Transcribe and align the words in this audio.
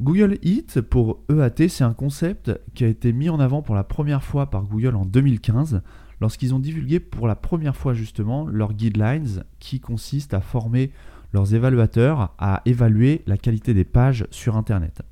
Google 0.00 0.38
Eat 0.42 0.80
pour 0.80 1.20
EAT, 1.28 1.68
c'est 1.68 1.84
un 1.84 1.92
concept 1.92 2.58
qui 2.74 2.84
a 2.84 2.88
été 2.88 3.12
mis 3.12 3.28
en 3.28 3.38
avant 3.38 3.60
pour 3.60 3.74
la 3.74 3.84
première 3.84 4.24
fois 4.24 4.48
par 4.48 4.62
Google 4.62 4.96
en 4.96 5.04
2015 5.04 5.82
lorsqu'ils 6.22 6.54
ont 6.54 6.58
divulgué 6.58 7.00
pour 7.00 7.28
la 7.28 7.34
première 7.34 7.76
fois 7.76 7.92
justement 7.92 8.46
leurs 8.46 8.72
guidelines 8.72 9.44
qui 9.58 9.78
consistent 9.78 10.32
à 10.32 10.40
former 10.40 10.90
leurs 11.34 11.54
évaluateurs 11.54 12.34
à 12.38 12.62
évaluer 12.64 13.22
la 13.26 13.36
qualité 13.36 13.74
des 13.74 13.84
pages 13.84 14.26
sur 14.30 14.56
Internet. 14.56 15.02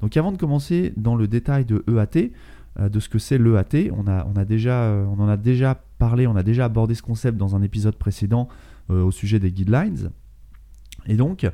Donc 0.00 0.16
avant 0.16 0.30
de 0.30 0.36
commencer 0.36 0.92
dans 0.96 1.16
le 1.16 1.26
détail 1.26 1.64
de 1.64 1.84
EAT, 1.88 2.30
euh, 2.78 2.88
de 2.88 3.00
ce 3.00 3.08
que 3.08 3.18
c'est 3.18 3.38
l'EAT, 3.38 3.90
on, 3.92 4.06
euh, 4.06 4.22
on 4.24 5.20
en 5.20 5.28
a 5.28 5.36
déjà 5.36 5.82
parlé, 5.98 6.28
on 6.28 6.36
a 6.36 6.44
déjà 6.44 6.66
abordé 6.66 6.94
ce 6.94 7.02
concept 7.02 7.36
dans 7.36 7.56
un 7.56 7.62
épisode 7.62 7.96
précédent 7.96 8.48
euh, 8.90 9.02
au 9.02 9.10
sujet 9.10 9.40
des 9.40 9.50
guidelines. 9.50 10.12
Et 11.06 11.16
donc, 11.16 11.44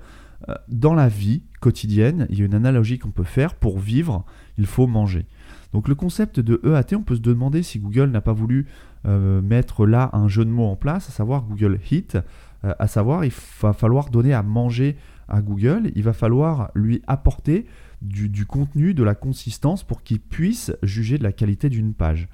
dans 0.69 0.95
la 0.95 1.09
vie 1.09 1.43
quotidienne, 1.61 2.27
il 2.31 2.39
y 2.39 2.43
a 2.43 2.45
une 2.45 2.55
analogie 2.55 2.99
qu'on 2.99 3.11
peut 3.11 3.25
faire. 3.25 3.55
Pour 3.55 3.79
vivre, 3.79 4.25
il 4.59 4.67
faut 4.67 4.87
manger. 4.87 5.27
Donc 5.73 5.89
le 5.89 5.95
concept 5.95 6.41
de 6.41 6.61
EAT, 6.65 6.97
on 6.97 7.03
peut 7.03 7.17
se 7.17 7.21
demander 7.21 7.63
si 7.63 7.79
Google 7.79 8.11
n'a 8.11 8.21
pas 8.21 8.33
voulu 8.33 8.67
mettre 9.05 9.87
là 9.87 10.11
un 10.13 10.29
jeu 10.29 10.45
de 10.45 10.51
mots 10.51 10.69
en 10.69 10.77
place, 10.77 11.09
à 11.09 11.13
savoir 11.13 11.43
Google 11.43 11.79
Hit, 11.91 12.19
à 12.63 12.87
savoir 12.87 13.25
il 13.25 13.33
va 13.61 13.73
falloir 13.73 14.11
donner 14.11 14.33
à 14.35 14.43
manger 14.43 14.97
à 15.29 15.41
Google, 15.41 15.91
il 15.95 16.03
va 16.03 16.13
falloir 16.13 16.71
lui 16.75 17.03
apporter 17.07 17.67
du, 18.03 18.29
du 18.29 18.47
contenu, 18.47 18.95
de 18.95 19.03
la 19.03 19.15
consistance 19.15 19.83
pour 19.83 20.03
qu'il 20.03 20.21
puisse 20.21 20.73
juger 20.83 21.19
de 21.19 21.23
la 21.23 21.33
qualité 21.33 21.69
d'une 21.71 21.95
page. 21.95 22.29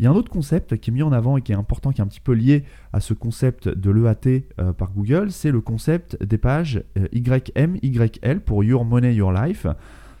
Il 0.00 0.04
y 0.04 0.06
a 0.06 0.10
un 0.10 0.14
autre 0.14 0.32
concept 0.32 0.78
qui 0.78 0.88
est 0.88 0.94
mis 0.94 1.02
en 1.02 1.12
avant 1.12 1.36
et 1.36 1.42
qui 1.42 1.52
est 1.52 1.54
important, 1.54 1.92
qui 1.92 2.00
est 2.00 2.04
un 2.04 2.06
petit 2.06 2.20
peu 2.20 2.32
lié 2.32 2.64
à 2.94 3.00
ce 3.00 3.12
concept 3.12 3.68
de 3.68 3.90
l'EAT 3.90 4.44
euh, 4.58 4.72
par 4.72 4.92
Google, 4.92 5.30
c'est 5.30 5.50
le 5.50 5.60
concept 5.60 6.16
des 6.24 6.38
pages 6.38 6.82
euh, 6.96 7.06
YM, 7.12 7.76
YL 7.82 8.40
pour 8.40 8.64
Your 8.64 8.86
Money, 8.86 9.14
Your 9.14 9.30
Life. 9.30 9.66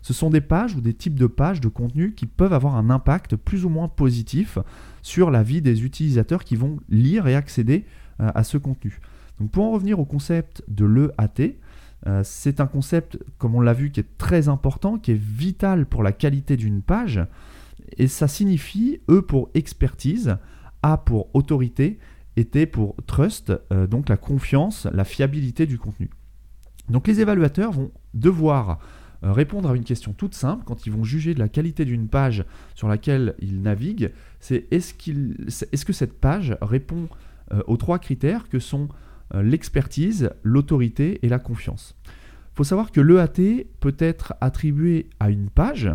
Ce 0.02 0.12
sont 0.12 0.28
des 0.28 0.42
pages 0.42 0.74
ou 0.74 0.82
des 0.82 0.92
types 0.92 1.18
de 1.18 1.26
pages 1.26 1.62
de 1.62 1.68
contenu 1.68 2.12
qui 2.12 2.26
peuvent 2.26 2.52
avoir 2.52 2.76
un 2.76 2.90
impact 2.90 3.36
plus 3.36 3.64
ou 3.64 3.70
moins 3.70 3.88
positif 3.88 4.58
sur 5.00 5.30
la 5.30 5.42
vie 5.42 5.62
des 5.62 5.82
utilisateurs 5.82 6.44
qui 6.44 6.56
vont 6.56 6.76
lire 6.90 7.26
et 7.26 7.34
accéder 7.34 7.86
euh, 8.20 8.30
à 8.34 8.44
ce 8.44 8.58
contenu. 8.58 9.00
Donc 9.40 9.50
pour 9.50 9.64
en 9.64 9.70
revenir 9.70 9.98
au 9.98 10.04
concept 10.04 10.62
de 10.68 10.84
l'EAT, 10.84 11.54
c'est 12.22 12.60
un 12.60 12.66
concept, 12.66 13.18
comme 13.36 13.54
on 13.54 13.60
l'a 13.60 13.74
vu, 13.74 13.90
qui 13.90 14.00
est 14.00 14.18
très 14.18 14.48
important, 14.48 14.98
qui 14.98 15.12
est 15.12 15.20
vital 15.20 15.84
pour 15.84 16.02
la 16.02 16.12
qualité 16.12 16.56
d'une 16.56 16.80
page 16.80 17.20
et 17.98 18.08
ça 18.08 18.28
signifie 18.28 19.00
E 19.08 19.20
pour 19.22 19.50
expertise, 19.54 20.36
A 20.82 20.96
pour 20.96 21.28
autorité 21.34 21.98
et 22.36 22.44
T 22.44 22.66
pour 22.66 22.96
trust, 23.06 23.52
euh, 23.72 23.86
donc 23.86 24.08
la 24.08 24.16
confiance, 24.16 24.86
la 24.92 25.04
fiabilité 25.04 25.66
du 25.66 25.78
contenu. 25.78 26.10
Donc 26.88 27.06
les 27.06 27.20
évaluateurs 27.20 27.72
vont 27.72 27.90
devoir 28.14 28.78
euh, 29.22 29.32
répondre 29.32 29.70
à 29.70 29.76
une 29.76 29.84
question 29.84 30.12
toute 30.12 30.34
simple 30.34 30.64
quand 30.64 30.86
ils 30.86 30.92
vont 30.92 31.04
juger 31.04 31.34
de 31.34 31.38
la 31.38 31.48
qualité 31.48 31.84
d'une 31.84 32.08
page 32.08 32.44
sur 32.74 32.88
laquelle 32.88 33.34
ils 33.40 33.60
naviguent, 33.60 34.12
c'est 34.40 34.66
est-ce, 34.70 34.94
est 34.94 35.84
que 35.84 35.92
cette 35.92 36.18
page 36.18 36.56
répond 36.62 37.08
euh, 37.52 37.62
aux 37.66 37.76
trois 37.76 37.98
critères 37.98 38.48
que 38.48 38.58
sont 38.58 38.88
l'expertise, 39.32 40.30
l'autorité 40.42 41.24
et 41.24 41.28
la 41.28 41.38
confiance? 41.38 41.94
Il 42.04 42.56
faut 42.56 42.64
savoir 42.64 42.90
que 42.90 43.00
l'EAT 43.00 43.66
peut 43.78 43.94
être 44.00 44.34
attribué 44.40 45.08
à 45.20 45.30
une 45.30 45.48
page, 45.48 45.88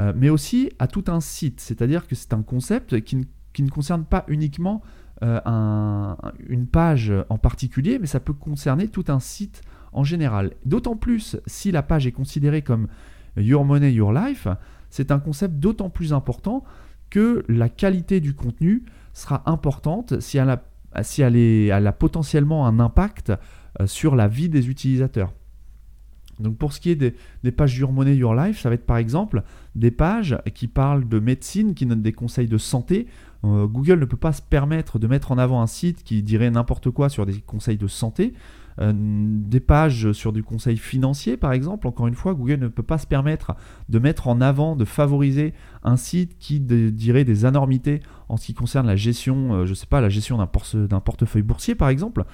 euh, 0.00 0.12
mais 0.16 0.30
aussi 0.30 0.70
à 0.78 0.86
tout 0.86 1.04
un 1.08 1.20
site. 1.20 1.60
C'est-à-dire 1.60 2.06
que 2.06 2.14
c'est 2.14 2.32
un 2.32 2.42
concept 2.42 3.00
qui 3.02 3.16
ne, 3.16 3.70
concerne 3.70 4.04
pas 4.04 4.24
uniquement 4.28 4.82
euh, 5.22 5.40
une 6.48 6.66
page 6.66 7.12
en 7.28 7.38
particulier, 7.38 7.98
mais 7.98 8.06
ça 8.06 8.20
peut 8.20 8.32
concerner 8.32 8.88
tout 8.88 9.04
un 9.08 9.20
site 9.20 9.62
en 9.92 10.04
général. 10.04 10.52
D'autant 10.64 10.96
plus 10.96 11.36
si 11.46 11.70
la 11.70 11.82
page 11.82 12.06
est 12.06 12.12
considérée 12.12 12.62
comme 12.62 12.88
Your 13.36 13.64
Money, 13.64 13.92
Your 13.92 14.12
Life, 14.12 14.48
c'est 14.90 15.10
un 15.10 15.18
concept 15.18 15.54
d'autant 15.54 15.90
plus 15.90 16.12
important 16.12 16.64
que 17.10 17.44
la 17.48 17.68
qualité 17.68 18.20
du 18.20 18.34
contenu 18.34 18.84
sera 19.12 19.42
importante 19.46 20.20
si 20.20 20.38
elle 20.38 20.58
elle 20.92 21.36
elle 21.36 21.86
a 21.86 21.92
potentiellement 21.92 22.66
un 22.66 22.78
impact 22.80 23.32
euh, 23.80 23.86
sur 23.86 24.14
la 24.14 24.28
vie 24.28 24.48
des 24.48 24.68
utilisateurs. 24.68 25.32
Donc 26.40 26.56
pour 26.56 26.72
ce 26.72 26.80
qui 26.80 26.90
est 26.90 26.96
des, 26.96 27.52
pages 27.52 27.76
Your 27.78 27.92
Money, 27.92 28.16
Your 28.16 28.34
Life, 28.34 28.60
ça 28.60 28.68
va 28.68 28.74
être 28.74 28.86
par 28.86 28.96
exemple 28.96 29.42
des 29.74 29.90
pages 29.90 30.36
qui 30.54 30.68
parlent 30.68 31.08
de 31.08 31.18
médecine, 31.18 31.74
qui 31.74 31.86
donnent 31.86 32.02
des 32.02 32.12
conseils 32.12 32.48
de 32.48 32.58
santé. 32.58 33.06
Euh, 33.44 33.66
Google 33.66 33.98
ne 33.98 34.04
peut 34.04 34.16
pas 34.16 34.32
se 34.32 34.42
permettre 34.42 34.98
de 34.98 35.06
mettre 35.06 35.32
en 35.32 35.38
avant 35.38 35.60
un 35.60 35.66
site 35.66 36.02
qui 36.02 36.22
dirait 36.22 36.50
n'importe 36.50 36.90
quoi 36.90 37.08
sur 37.08 37.26
des 37.26 37.40
conseils 37.40 37.78
de 37.78 37.86
santé. 37.86 38.34
Euh, 38.80 38.92
des 38.92 39.60
pages 39.60 40.10
sur 40.10 40.32
du 40.32 40.42
conseil 40.42 40.76
financier 40.76 41.36
par 41.36 41.52
exemple, 41.52 41.86
encore 41.86 42.08
une 42.08 42.14
fois, 42.14 42.34
Google 42.34 42.58
ne 42.58 42.68
peut 42.68 42.82
pas 42.82 42.98
se 42.98 43.06
permettre 43.06 43.54
de 43.88 43.98
mettre 44.00 44.26
en 44.26 44.40
avant, 44.40 44.74
de 44.74 44.84
favoriser 44.84 45.54
un 45.84 45.96
site 45.96 46.38
qui 46.38 46.58
dirait 46.58 47.24
des 47.24 47.44
anormités 47.44 48.00
en 48.28 48.36
ce 48.36 48.46
qui 48.46 48.54
concerne 48.54 48.86
la 48.86 48.96
gestion, 48.96 49.54
euh, 49.54 49.66
je 49.66 49.74
sais 49.74 49.86
pas, 49.86 50.00
la 50.00 50.08
gestion 50.08 50.38
d'un 50.38 51.00
portefeuille 51.00 51.42
boursier 51.42 51.74
par 51.74 51.88
exemple. 51.88 52.24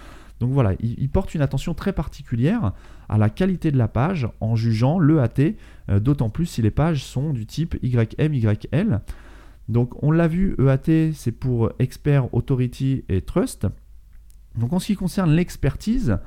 Donc 0.40 0.52
voilà, 0.52 0.72
il, 0.80 1.08
porte 1.10 1.34
une 1.34 1.42
attention 1.42 1.74
très 1.74 1.92
particulière 1.92 2.72
à 3.10 3.18
la 3.18 3.28
qualité 3.28 3.70
de 3.70 3.76
la 3.76 3.88
page 3.88 4.26
en 4.40 4.56
jugeant 4.56 4.98
l'EAT, 4.98 5.54
euh, 5.90 6.00
d'autant 6.00 6.30
plus 6.30 6.46
si 6.46 6.62
les 6.62 6.70
pages 6.70 7.04
sont 7.04 7.34
du 7.34 7.44
type 7.44 7.76
YM, 7.82 8.32
YL. 8.32 9.00
Donc 9.68 10.02
on 10.02 10.10
l'a 10.10 10.28
vu, 10.28 10.56
EAT 10.58 11.12
c'est 11.12 11.32
pour 11.32 11.72
Expert, 11.78 12.34
Authority 12.34 13.04
et 13.10 13.20
Trust. 13.20 13.66
Donc 14.58 14.72
en 14.72 14.78
ce 14.78 14.86
qui 14.86 14.96
concerne 14.96 15.30
l'expertise, 15.30 16.18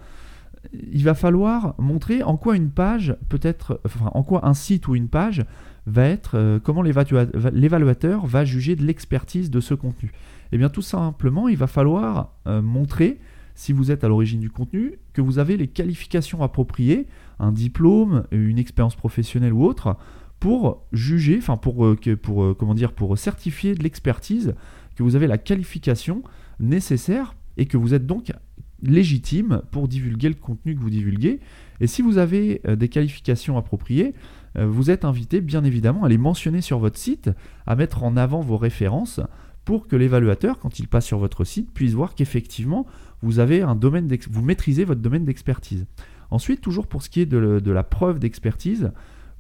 il 0.71 1.03
va 1.03 1.15
falloir 1.15 1.73
montrer 1.79 2.21
en 2.21 2.37
quoi 2.37 2.55
une 2.55 2.69
page 2.69 3.17
peut 3.29 3.39
être, 3.41 3.81
en 4.13 4.21
quoi 4.21 4.47
un 4.47 4.53
site 4.53 4.87
ou 4.87 4.95
une 4.95 5.09
page 5.09 5.43
va 5.87 6.05
être, 6.05 6.37
euh, 6.37 6.59
comment 6.59 6.83
l'évaluateur 6.83 8.25
va 8.27 8.45
juger 8.45 8.75
de 8.75 8.85
l'expertise 8.85 9.49
de 9.49 9.59
ce 9.59 9.73
contenu. 9.73 10.11
Eh 10.51 10.57
bien 10.57 10.69
tout 10.69 10.83
simplement, 10.83 11.47
il 11.47 11.57
va 11.57 11.67
falloir 11.67 12.33
euh, 12.47 12.61
montrer 12.61 13.19
si 13.55 13.73
vous 13.73 13.91
êtes 13.91 14.03
à 14.03 14.07
l'origine 14.07 14.39
du 14.39 14.49
contenu, 14.49 14.99
que 15.13 15.21
vous 15.21 15.39
avez 15.39 15.57
les 15.57 15.67
qualifications 15.67 16.41
appropriées, 16.41 17.07
un 17.39 17.51
diplôme, 17.51 18.25
une 18.31 18.57
expérience 18.57 18.95
professionnelle 18.95 19.53
ou 19.53 19.63
autre, 19.63 19.97
pour 20.43 20.85
juger, 20.91 21.37
enfin 21.37 21.55
pour, 21.55 21.85
euh, 21.85 21.97
pour, 22.21 22.43
euh, 22.43 22.53
comment 22.53 22.73
dire, 22.73 22.91
pour 22.91 23.17
certifier 23.17 23.75
de 23.75 23.83
l'expertise, 23.83 24.55
que 24.95 25.01
vous 25.01 25.15
avez 25.15 25.25
la 25.25 25.37
qualification 25.37 26.21
nécessaire 26.59 27.35
et 27.55 27.65
que 27.65 27.77
vous 27.77 27.93
êtes 27.93 28.05
donc 28.05 28.33
légitime 28.81 29.61
pour 29.71 29.87
divulguer 29.87 30.27
le 30.27 30.35
contenu 30.35 30.75
que 30.75 30.81
vous 30.81 30.89
divulguez. 30.89 31.39
Et 31.79 31.87
si 31.87 32.01
vous 32.01 32.17
avez 32.17 32.59
euh, 32.67 32.75
des 32.75 32.89
qualifications 32.89 33.57
appropriées, 33.57 34.13
vous 34.55 34.91
êtes 34.91 35.03
invité 35.03 35.41
bien 35.41 35.63
évidemment 35.63 36.03
à 36.03 36.09
les 36.09 36.19
mentionner 36.19 36.61
sur 36.61 36.77
votre 36.77 36.99
site, 36.99 37.31
à 37.65 37.75
mettre 37.75 38.03
en 38.03 38.15
avant 38.15 38.41
vos 38.41 38.57
références 38.57 39.19
pour 39.65 39.87
que 39.87 39.95
l'évaluateur, 39.95 40.59
quand 40.59 40.79
il 40.79 40.87
passe 40.87 41.05
sur 41.05 41.19
votre 41.19 41.43
site, 41.43 41.73
puisse 41.73 41.93
voir 41.93 42.15
qu'effectivement, 42.15 42.85
vous 43.21 43.31
vous 43.31 44.41
maîtrisez 44.41 44.83
votre 44.83 45.01
domaine 45.01 45.25
d'expertise. 45.25 45.85
Ensuite, 46.31 46.61
toujours 46.61 46.87
pour 46.87 47.03
ce 47.03 47.09
qui 47.09 47.21
est 47.21 47.25
de, 47.25 47.71
la 47.71 47.83
preuve 47.83 48.19
d'expertise, 48.19 48.91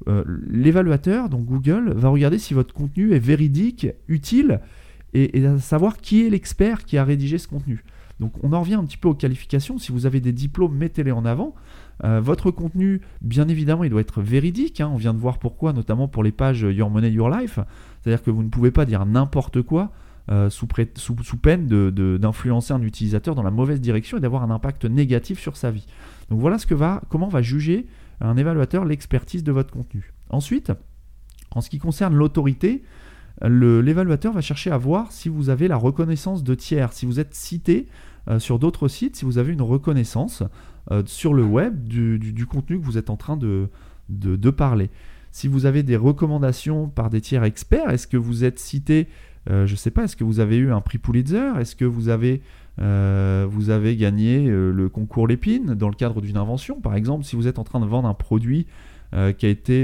euh, 0.07 0.23
l'évaluateur, 0.47 1.29
donc 1.29 1.45
Google, 1.45 1.93
va 1.95 2.09
regarder 2.09 2.37
si 2.37 2.53
votre 2.53 2.73
contenu 2.73 3.13
est 3.13 3.19
véridique, 3.19 3.87
utile, 4.07 4.61
et, 5.13 5.43
savoir 5.59 5.97
qui 5.97 6.25
est 6.25 6.29
l'expert 6.29 6.85
qui 6.85 6.97
a 6.97 7.03
rédigé 7.03 7.37
ce 7.37 7.47
contenu. 7.47 7.83
Donc 8.19 8.33
on 8.43 8.53
en 8.53 8.61
revient 8.61 8.75
un 8.75 8.85
petit 8.85 8.97
peu 8.97 9.07
aux 9.07 9.13
qualifications. 9.13 9.77
Si 9.77 9.91
vous 9.91 10.05
avez 10.05 10.21
des 10.21 10.31
diplômes, 10.31 10.75
mettez-les 10.75 11.11
en 11.11 11.25
avant. 11.25 11.55
Euh, 12.03 12.21
votre 12.21 12.51
contenu, 12.51 13.01
bien 13.21 13.47
évidemment, 13.47 13.83
il 13.83 13.89
doit 13.89 14.01
être 14.01 14.21
véridique. 14.21 14.81
Hein. 14.81 14.89
On 14.93 14.97
vient 14.97 15.13
de 15.13 15.19
voir 15.19 15.39
pourquoi, 15.39 15.73
notamment 15.73 16.07
pour 16.07 16.23
les 16.23 16.31
pages 16.31 16.61
Your 16.61 16.89
Money, 16.89 17.11
Your 17.11 17.29
Life. 17.29 17.59
C'est-à-dire 18.01 18.23
que 18.23 18.31
vous 18.31 18.43
ne 18.43 18.49
pouvez 18.49 18.71
pas 18.71 18.85
dire 18.85 19.05
n'importe 19.05 19.61
quoi 19.61 19.91
euh, 20.31 20.49
sous, 20.49 20.67
peine 20.67 21.67
d'influencer 22.17 22.73
un 22.73 22.81
utilisateur 22.81 23.35
dans 23.35 23.43
la 23.43 23.51
mauvaise 23.51 23.81
direction 23.81 24.17
et 24.17 24.21
d'avoir 24.21 24.43
un 24.43 24.51
impact 24.51 24.85
négatif 24.85 25.39
sur 25.39 25.57
sa 25.57 25.69
vie. 25.69 25.85
Donc 26.29 26.39
voilà 26.39 26.57
ce 26.57 26.65
que 26.65 26.73
va, 26.73 27.01
comment 27.09 27.27
va 27.27 27.41
juger 27.41 27.87
un 28.21 28.37
évaluateur 28.37 28.85
l'expertise 28.85 29.43
de 29.43 29.51
votre 29.51 29.71
contenu. 29.71 30.13
Ensuite, 30.29 30.71
en 31.51 31.61
ce 31.61 31.69
qui 31.69 31.77
concerne 31.77 32.15
l'autorité, 32.15 32.83
l'évaluateur 33.41 34.33
va 34.33 34.41
chercher 34.41 34.71
à 34.71 34.77
voir 34.77 35.11
si 35.11 35.27
vous 35.27 35.49
avez 35.49 35.67
la 35.67 35.75
reconnaissance 35.75 36.43
de 36.43 36.55
tiers, 36.55 36.93
si 36.93 37.05
vous 37.05 37.19
êtes 37.19 37.33
cité 37.33 37.87
euh, 38.29 38.39
sur 38.39 38.59
d'autres 38.59 38.87
sites, 38.87 39.17
si 39.17 39.25
vous 39.25 39.37
avez 39.37 39.51
une 39.51 39.61
reconnaissance 39.61 40.43
euh, 40.91 41.03
sur 41.05 41.33
le 41.33 41.43
web 41.43 41.83
du, 41.83 42.45
contenu 42.45 42.79
que 42.79 42.85
vous 42.85 42.97
êtes 42.97 43.09
en 43.09 43.17
train 43.17 43.35
de, 43.35 43.69
de 44.07 44.49
parler. 44.49 44.89
Si 45.31 45.47
vous 45.47 45.65
avez 45.65 45.81
des 45.81 45.95
recommandations 45.95 46.87
par 46.87 47.09
des 47.09 47.19
tiers 47.19 47.43
experts, 47.43 47.89
est-ce 47.89 48.07
que 48.07 48.17
vous 48.17 48.43
êtes 48.43 48.59
cité, 48.59 49.07
je 49.47 49.71
ne 49.71 49.75
sais 49.75 49.91
pas, 49.91 50.03
est-ce 50.03 50.15
que 50.15 50.23
vous 50.23 50.39
avez 50.39 50.57
eu 50.57 50.71
un 50.71 50.81
prix 50.81 50.97
Pulitzer? 50.97 51.51
Est-ce 51.59 51.75
que 51.75 51.85
vous 51.85 52.09
avez, 52.09 52.41
vous 52.77 53.69
avez 53.69 53.95
gagné 53.95 54.47
le 54.47 54.89
concours 54.89 55.27
Lépine 55.27 55.75
dans 55.75 55.89
le 55.89 55.95
cadre 55.95 56.21
d'une 56.21 56.37
invention? 56.37 56.79
Par 56.79 56.95
exemple, 56.95 57.25
si 57.25 57.35
vous 57.35 57.47
êtes 57.47 57.59
en 57.59 57.63
train 57.63 57.79
de 57.79 57.85
vendre 57.85 58.07
un 58.07 58.13
produit 58.13 58.67
qui, 59.11 59.45
a 59.45 59.49
été, 59.49 59.83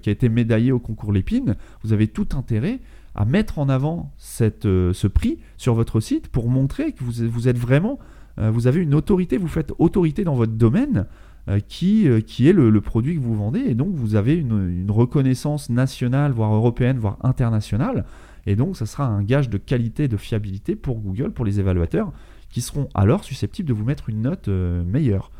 qui 0.00 0.08
a 0.08 0.12
été 0.12 0.28
médaillé 0.28 0.72
au 0.72 0.78
concours 0.78 1.12
Lépine, 1.12 1.56
vous 1.82 1.92
avez 1.92 2.08
tout 2.08 2.28
intérêt 2.34 2.80
à 3.14 3.24
mettre 3.24 3.58
en 3.58 3.68
avant 3.68 4.12
cette, 4.16 4.64
ce 4.64 5.06
prix 5.06 5.38
sur 5.56 5.74
votre 5.74 6.00
site 6.00 6.28
pour 6.28 6.48
montrer 6.48 6.92
que 6.92 7.04
vous, 7.04 7.28
vous 7.28 7.48
êtes 7.48 7.58
vraiment 7.58 7.98
euh, 8.38 8.50
vous 8.50 8.66
avez 8.66 8.82
une 8.82 8.94
autorité, 8.94 9.38
vous 9.38 9.48
faites 9.48 9.72
autorité 9.78 10.24
dans 10.24 10.34
votre 10.34 10.52
domaine 10.52 11.06
euh, 11.48 11.60
qui, 11.66 12.08
euh, 12.08 12.20
qui 12.20 12.48
est 12.48 12.52
le, 12.52 12.80
produit 12.80 13.16
que 13.16 13.20
vous 13.20 13.34
vendez, 13.36 13.60
et 13.60 13.74
donc 13.74 13.94
vous 13.94 14.14
avez 14.14 14.34
une, 14.34 14.90
reconnaissance 14.90 15.70
nationale, 15.70 16.32
voire 16.32 16.54
européenne, 16.54 16.98
voire 16.98 17.18
internationale, 17.22 18.04
et 18.46 18.56
donc 18.56 18.76
ça 18.76 18.86
sera 18.86 19.06
un 19.06 19.22
gage 19.22 19.50
de 19.50 19.58
qualité, 19.58 20.08
de 20.08 20.16
fiabilité 20.16 20.76
pour 20.76 21.00
Google, 21.00 21.32
pour 21.32 21.44
les 21.44 21.60
évaluateurs, 21.60 22.12
qui 22.48 22.60
seront 22.60 22.88
alors 22.94 23.24
susceptibles 23.24 23.68
de 23.68 23.74
vous 23.74 23.84
mettre 23.84 24.08
une 24.08 24.22
note 24.22 24.48
meilleure. 24.48 25.30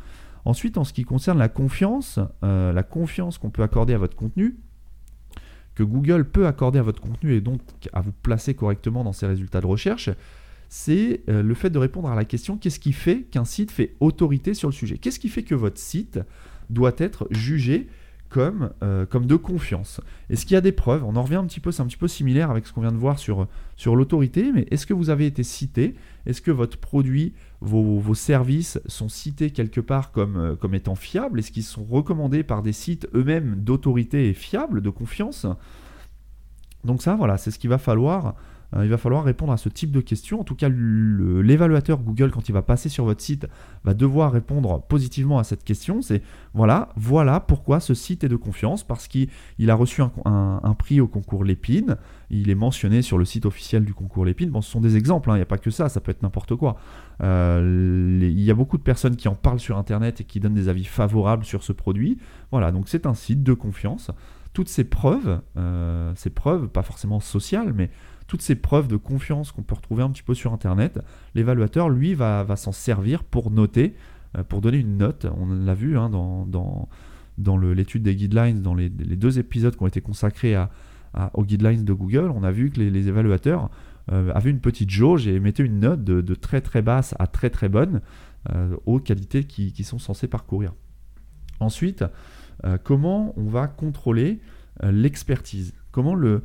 Ensuite, 0.45 0.77
en 0.77 0.83
ce 0.83 0.93
qui 0.93 1.03
concerne 1.03 1.37
la 1.37 1.49
confiance, 1.49 2.19
la 2.41 2.83
confiance 2.83 3.37
qu'on 3.37 3.49
peut 3.49 3.63
accorder 3.63 3.93
à 3.93 3.97
votre 3.97 4.15
contenu, 4.15 4.57
que 5.77 5.83
Google 5.83 6.25
peut 6.25 6.47
accorder 6.47 6.79
à 6.79 6.81
votre 6.81 6.99
contenu 6.99 7.33
et 7.33 7.41
donc 7.41 7.61
à 7.93 8.01
vous 8.01 8.11
placer 8.11 8.55
correctement 8.55 9.03
dans 9.03 9.13
ses 9.13 9.27
résultats 9.27 9.61
de 9.61 9.67
recherche, 9.67 10.09
c'est 10.69 11.21
euh, 11.29 11.43
le 11.43 11.53
fait 11.53 11.69
de 11.69 11.77
répondre 11.77 12.09
à 12.09 12.15
la 12.15 12.25
question 12.25 12.57
qu'est-ce 12.57 12.79
qui 12.79 12.93
fait 12.93 13.21
qu'un 13.21 13.45
site 13.45 13.69
fait 13.69 13.95
autorité 13.99 14.55
sur 14.55 14.69
le 14.69 14.73
sujet? 14.73 14.97
Qu'est-ce 14.97 15.19
qui 15.19 15.29
fait 15.29 15.43
que 15.43 15.53
votre 15.53 15.79
site 15.79 16.19
doit 16.71 16.95
être 16.97 17.27
jugé 17.29 17.87
comme, 18.29 18.71
euh, 18.83 19.05
comme 19.05 19.25
de 19.25 19.35
confiance. 19.35 20.01
Est-ce 20.29 20.45
qu'il 20.45 20.55
y 20.55 20.57
a 20.57 20.61
des 20.61 20.71
preuves? 20.71 21.03
On 21.03 21.15
en 21.15 21.23
revient 21.23 21.35
un 21.35 21.45
petit 21.45 21.59
peu, 21.59 21.71
c'est 21.71 21.81
un 21.81 21.87
petit 21.87 21.97
peu 21.97 22.07
similaire 22.07 22.51
avec 22.51 22.67
ce 22.67 22.73
qu'on 22.73 22.81
vient 22.81 22.91
de 22.91 22.97
voir 22.97 23.19
sur, 23.19 23.47
sur 23.75 23.95
l'autorité, 23.95 24.51
mais 24.53 24.67
est-ce 24.71 24.85
que 24.85 24.93
vous 24.93 25.09
avez 25.09 25.25
été 25.25 25.43
cité? 25.43 25.95
Est-ce 26.25 26.41
que 26.41 26.51
votre 26.51 26.77
produit, 26.77 27.33
vos, 27.61 28.13
services 28.13 28.79
sont 28.87 29.09
cités 29.09 29.51
quelque 29.51 29.81
part 29.81 30.11
comme, 30.11 30.37
euh, 30.37 30.55
comme 30.55 30.75
étant 30.75 30.95
fiables? 30.95 31.39
Est-ce 31.39 31.51
qu'ils 31.51 31.63
sont 31.63 31.83
recommandés 31.83 32.43
par 32.43 32.63
des 32.63 32.73
sites 32.73 33.07
eux-mêmes 33.13 33.55
d'autorité 33.57 34.29
et 34.29 34.33
fiables, 34.33 34.81
de 34.81 34.89
confiance? 34.89 35.45
Donc 36.83 37.01
ça, 37.01 37.15
voilà, 37.15 37.37
c'est 37.37 37.51
ce 37.51 37.59
qu'il 37.59 37.69
va 37.69 37.77
falloir 37.77 38.35
il 38.73 38.89
va 38.89 38.97
falloir 38.97 39.23
répondre 39.23 39.53
à 39.53 39.57
ce 39.57 39.69
type 39.69 39.91
de 39.91 40.01
questions. 40.01 40.41
En 40.41 40.43
tout 40.43 40.55
cas, 40.55 40.67
l'évaluateur 40.69 41.99
Google, 41.99 42.31
quand 42.31 42.49
il 42.49 42.51
va 42.51 42.61
passer 42.61 42.89
sur 42.89 43.05
votre 43.05 43.21
site, 43.21 43.47
va 43.85 43.93
devoir 43.93 44.31
répondre 44.31 44.81
positivement 44.81 45.39
à 45.39 45.45
cette 45.45 45.63
question. 45.63 46.01
C'est 46.01 46.21
voilà, 46.53 46.89
voilà 46.97 47.39
pourquoi 47.39 47.79
ce 47.79 47.93
site 47.93 48.23
est 48.25 48.29
de 48.29 48.35
confiance, 48.35 48.83
parce 48.83 49.07
qu'il 49.07 49.29
a 49.69 49.75
reçu 49.75 50.01
un, 50.01 50.75
prix 50.77 50.99
au 50.99 51.07
concours 51.07 51.45
Lépine. 51.45 51.95
Il 52.29 52.49
est 52.49 52.55
mentionné 52.55 53.01
sur 53.01 53.17
le 53.17 53.23
site 53.23 53.45
officiel 53.45 53.85
du 53.85 53.93
concours 53.93 54.25
Lépine. 54.25 54.49
Bon, 54.49 54.61
ce 54.61 54.69
sont 54.69 54.81
des 54.81 54.97
exemples, 54.97 55.31
hein, 55.31 55.35
il 55.35 55.37
n'y 55.37 55.43
a 55.43 55.47
pas 55.47 55.57
que 55.57 55.71
ça, 55.71 55.87
ça 55.87 56.01
peut 56.01 56.11
être 56.11 56.21
n'importe 56.21 56.55
quoi. 56.55 56.77
Euh, 57.23 58.19
il 58.21 58.41
y 58.41 58.51
a 58.51 58.53
beaucoup 58.53 58.77
de 58.77 58.83
personnes 58.83 59.15
qui 59.15 59.27
en 59.27 59.35
parlent 59.35 59.59
sur 59.59 59.77
Internet 59.77 60.21
et 60.21 60.23
qui 60.25 60.39
donnent 60.39 60.53
des 60.53 60.67
avis 60.67 60.83
favorables 60.83 61.45
sur 61.45 61.63
ce 61.63 61.71
produit. 61.71 62.17
Voilà, 62.51 62.71
donc 62.71 62.89
c'est 62.89 63.05
un 63.05 63.13
site 63.13 63.43
de 63.43 63.53
confiance. 63.53 64.11
Toutes 64.53 64.69
ces 64.69 64.83
preuves, 64.83 65.39
euh, 65.55 66.11
ces 66.15 66.31
preuves, 66.31 66.67
pas 66.67 66.83
forcément 66.83 67.19
sociales, 67.19 67.73
mais 67.73 67.89
toutes 68.27 68.41
ces 68.41 68.55
preuves 68.55 68.87
de 68.87 68.97
confiance 68.97 69.51
qu'on 69.51 69.63
peut 69.63 69.75
retrouver 69.75 70.03
un 70.03 70.09
petit 70.09 70.23
peu 70.23 70.33
sur 70.33 70.53
Internet, 70.53 70.99
l'évaluateur, 71.33 71.89
lui, 71.89 72.13
va, 72.13 72.45
s'en 72.55 72.73
servir 72.73 73.23
pour 73.23 73.49
noter, 73.51 73.95
euh, 74.37 74.43
pour 74.43 74.61
donner 74.61 74.77
une 74.77 74.97
note. 74.97 75.25
On 75.37 75.47
l'a 75.47 75.73
vu 75.73 75.97
hein, 75.97 76.09
dans, 76.09 76.89
l'étude 77.57 78.03
des 78.03 78.15
guidelines, 78.15 78.61
dans 78.61 78.75
les, 78.75 78.89
deux 78.89 79.39
épisodes 79.39 79.75
qui 79.75 79.83
ont 79.83 79.87
été 79.87 80.01
consacrés 80.01 80.55
aux 81.33 81.43
guidelines 81.43 81.85
de 81.85 81.93
Google, 81.93 82.31
on 82.35 82.43
a 82.43 82.51
vu 82.51 82.69
que 82.69 82.79
les, 82.79 83.07
évaluateurs 83.07 83.71
euh, 84.11 84.31
avaient 84.33 84.51
une 84.51 84.59
petite 84.59 84.89
jauge 84.89 85.27
et 85.27 85.39
mettaient 85.39 85.63
une 85.63 85.79
note 85.79 86.03
de, 86.03 86.35
très 86.35 86.61
très 86.61 86.81
basse 86.81 87.15
à 87.17 87.27
très 87.27 87.49
très 87.49 87.69
bonne 87.69 88.01
euh, 88.53 88.75
aux 88.85 88.99
qualités 88.99 89.45
qui, 89.45 89.83
sont 89.83 89.99
censés 89.99 90.27
parcourir. 90.27 90.73
Ensuite, 91.59 92.03
comment 92.83 93.33
on 93.37 93.45
va 93.45 93.67
contrôler 93.67 94.39
l'expertise? 94.83 95.73
Comment 95.91 96.13
le, 96.13 96.43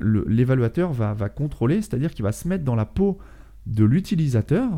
l'évaluateur 0.00 0.92
va, 0.92 1.28
contrôler, 1.28 1.76
c'est-à-dire 1.76 2.12
qu'il 2.12 2.24
va 2.24 2.32
se 2.32 2.48
mettre 2.48 2.64
dans 2.64 2.74
la 2.74 2.84
peau 2.84 3.18
de 3.66 3.84
l'utilisateur, 3.84 4.70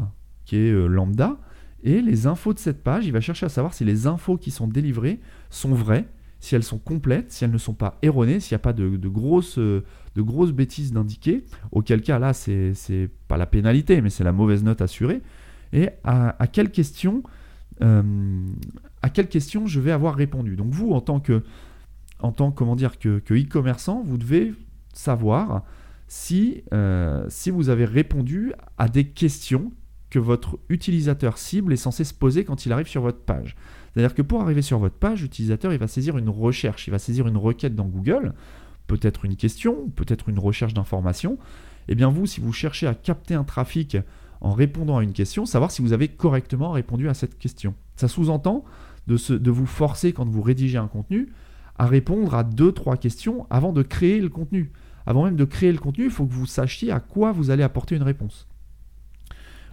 qui 0.44 0.56
est 0.56 0.72
euh, 0.72 0.86
lambda, 0.86 1.38
et 1.82 2.00
les 2.00 2.26
infos 2.26 2.52
de 2.54 2.58
cette 2.58 2.82
page, 2.82 3.06
il 3.06 3.12
va 3.12 3.20
chercher 3.20 3.46
à 3.46 3.48
savoir 3.48 3.74
si 3.74 3.84
les 3.84 4.06
infos 4.06 4.36
qui 4.36 4.50
sont 4.50 4.66
délivrées 4.66 5.20
sont 5.50 5.74
vraies, 5.74 6.06
si 6.40 6.54
elles 6.54 6.62
sont 6.62 6.78
complètes, 6.78 7.32
si 7.32 7.44
elles 7.44 7.50
ne 7.50 7.58
sont 7.58 7.74
pas 7.74 7.98
erronées, 8.02 8.40
s'il 8.40 8.54
n'y 8.54 8.56
a 8.56 8.60
pas 8.60 8.72
de, 8.72 9.08
grosses, 9.08 9.58
de 9.58 9.84
grosses 10.16 10.52
bêtises 10.52 10.92
d'indiquer, 10.92 11.44
auquel 11.72 12.02
cas 12.02 12.18
là, 12.18 12.32
c'est 12.32 13.10
pas 13.28 13.36
la 13.36 13.46
pénalité, 13.46 14.00
mais 14.00 14.10
c'est 14.10 14.24
la 14.24 14.32
mauvaise 14.32 14.62
note 14.62 14.80
assurée. 14.80 15.22
Et 15.72 15.88
à, 16.04 16.46
quelle 16.52 16.70
question 16.70 17.22
euh, 17.82 18.02
à 19.02 19.10
quelle 19.10 19.28
question 19.28 19.66
je 19.66 19.80
vais 19.80 19.92
avoir 19.92 20.14
répondu? 20.14 20.56
Donc 20.56 20.72
vous, 20.72 20.92
en 20.92 21.00
tant 21.00 21.20
que, 21.20 21.42
en 22.20 22.32
tant 22.32 22.50
comment 22.50 22.76
dire, 22.76 22.98
que 22.98 23.20
e-commerçant, 23.30 24.02
vous 24.04 24.16
devez 24.16 24.54
savoir 24.96 25.62
si, 26.08 26.62
euh, 26.72 27.26
si 27.28 27.50
vous 27.50 27.68
avez 27.68 27.84
répondu 27.84 28.52
à 28.78 28.88
des 28.88 29.04
questions 29.04 29.72
que 30.10 30.18
votre 30.18 30.58
utilisateur 30.68 31.36
cible 31.36 31.72
est 31.72 31.76
censé 31.76 32.04
se 32.04 32.14
poser 32.14 32.44
quand 32.44 32.64
il 32.64 32.72
arrive 32.72 32.86
sur 32.86 33.02
votre 33.02 33.20
page. 33.20 33.56
C'est-à-dire 33.92 34.14
que 34.14 34.22
pour 34.22 34.40
arriver 34.40 34.62
sur 34.62 34.78
votre 34.78 34.94
page, 34.94 35.22
l'utilisateur 35.22 35.72
il 35.72 35.78
va 35.78 35.88
saisir 35.88 36.16
une 36.16 36.28
recherche, 36.28 36.86
il 36.86 36.90
va 36.90 36.98
saisir 36.98 37.26
une 37.26 37.36
requête 37.36 37.74
dans 37.74 37.86
Google, 37.86 38.34
peut-être 38.86 39.24
une 39.24 39.36
question, 39.36 39.90
peut-être 39.90 40.28
une 40.28 40.38
recherche 40.38 40.74
d'information. 40.74 41.34
Et 41.88 41.92
eh 41.92 41.94
bien 41.94 42.08
vous, 42.08 42.26
si 42.26 42.40
vous 42.40 42.52
cherchez 42.52 42.86
à 42.86 42.94
capter 42.94 43.34
un 43.34 43.44
trafic 43.44 43.96
en 44.40 44.52
répondant 44.52 44.98
à 44.98 45.02
une 45.02 45.12
question, 45.12 45.44
savoir 45.44 45.70
si 45.70 45.82
vous 45.82 45.92
avez 45.92 46.08
correctement 46.08 46.70
répondu 46.70 47.08
à 47.08 47.14
cette 47.14 47.38
question. 47.38 47.74
Ça 47.96 48.06
sous-entend 48.06 48.64
de, 49.06 49.16
de 49.36 49.50
vous 49.50 49.66
forcer 49.66 50.12
quand 50.12 50.28
vous 50.28 50.42
rédigez 50.42 50.78
un 50.78 50.88
contenu 50.88 51.32
à 51.78 51.86
répondre 51.86 52.34
à 52.34 52.44
deux, 52.44 52.72
trois 52.72 52.96
questions 52.96 53.46
avant 53.50 53.72
de 53.72 53.82
créer 53.82 54.20
le 54.20 54.28
contenu 54.28 54.72
avant 55.06 55.24
même 55.24 55.36
de 55.36 55.44
créer 55.44 55.72
le 55.72 55.78
contenu, 55.78 56.04
il 56.04 56.10
faut 56.10 56.26
que 56.26 56.32
vous 56.32 56.46
sachiez 56.46 56.90
à 56.90 57.00
quoi 57.00 57.32
vous 57.32 57.50
allez 57.50 57.62
apporter 57.62 57.96
une 57.96 58.02
réponse. 58.02 58.48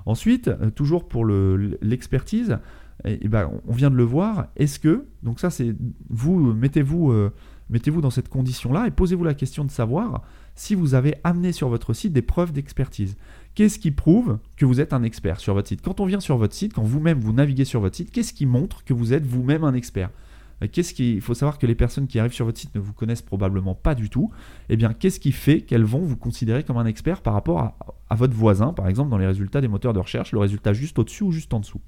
Ensuite, 0.06 0.47
euh, 0.47 0.69
toujours 0.69 1.07
pour 1.07 1.25
l'expertise, 1.25 2.59
eh, 3.06 3.19
eh 3.21 3.27
ben, 3.27 3.50
on 3.68 3.74
vient 3.74 3.89
de 3.89 3.95
le 3.95 4.03
voir, 4.03 4.47
est-ce 4.56 4.80
que, 4.80 5.06
donc 5.24 5.39
ça 5.39 5.50
c'est, 5.50 5.75
vous 6.09 6.53
mettez-vous 6.53 7.12
euh, 7.12 7.33
mettez-vous 7.69 8.01
dans 8.01 8.09
cette 8.09 8.30
condition-là 8.30 8.88
et 8.88 8.91
posez-vous 8.91 9.24
la 9.24 9.33
question 9.33 9.65
de 9.65 9.71
savoir 9.71 10.21
si 10.53 10.75
vous 10.75 10.94
avez 10.94 11.15
amené 11.24 11.51
sur 11.51 11.69
votre 11.69 11.93
site 11.93 12.13
des 12.13 12.22
preuves 12.22 12.51
d'expertise. 12.51 13.17
Qu'est-ce 13.55 13.79
qui 13.79 13.91
prouve 13.91 14.38
que 14.57 14.65
vous 14.65 14.79
êtes 14.79 14.93
un 14.93 15.01
expert 15.01 15.39
sur 15.39 15.53
votre 15.55 15.69
site? 15.69 15.81
Quand 15.81 16.00
on 16.00 16.05
vient 16.05 16.19
sur 16.19 16.38
votre 16.38 16.53
site, 16.53 16.74
quand 16.74 16.84
vous-même 16.84 17.19
vous 17.19 17.34
naviguez 17.34 17.65
sur 17.65 17.79
votre 17.79 17.96
site, 17.96 18.12
qu'est-ce 18.12 18.34
qui 18.34 18.46
montre 18.46 18.84
que 18.84 18.93
vous 18.93 19.13
êtes 19.13 19.25
vous-même 19.25 19.63
un 19.63 19.74
expert? 19.74 20.10
euh, 20.10 20.32
qu'est-ce 20.67 20.93
qui, 20.93 21.13
il 21.13 21.22
faut 21.22 21.34
savoir 21.34 21.58
que 21.58 21.65
les 21.65 21.75
personnes 21.75 22.08
qui 22.08 22.20
arrivent 22.20 22.34
sur 22.34 22.46
votre 22.46 22.60
site 22.60 22.74
ne 22.75 22.79
vous 22.79 22.93
connaissent 22.93 23.22
probablement 23.22 23.75
pas 23.75 23.96
du 23.96 24.10
tout. 24.10 24.32
Eh 24.70 24.75
bien, 24.75 24.93
qu'est-ce 24.93 25.20
qui 25.20 25.32
fait 25.32 25.62
qu'elles 25.62 25.84
vont 25.84 26.01
vous 26.01 26.17
considérer 26.17 26.63
comme 26.63 26.77
un 26.77 26.86
expert 26.86 27.22
par 27.22 27.34
rapport 27.34 27.75
à, 28.10 28.15
votre 28.15 28.34
voisin, 28.34 28.74
par 28.74 28.88
exemple 28.88 29.10
dans 29.10 29.17
les 29.17 29.25
résultats 29.25 29.60
des 29.60 29.67
moteurs 29.67 29.93
de 29.93 30.00
recherche, 30.00 30.32
le 30.32 30.39
résultat 30.39 30.74
juste 30.74 31.00
au-dessus 31.00 31.24
ou 31.24 31.32
juste 31.32 31.53
en 31.53 31.60
dessous? 31.60 31.82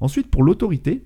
Ensuite, 0.00 0.30
pour 0.30 0.42
l'autorité, 0.42 1.04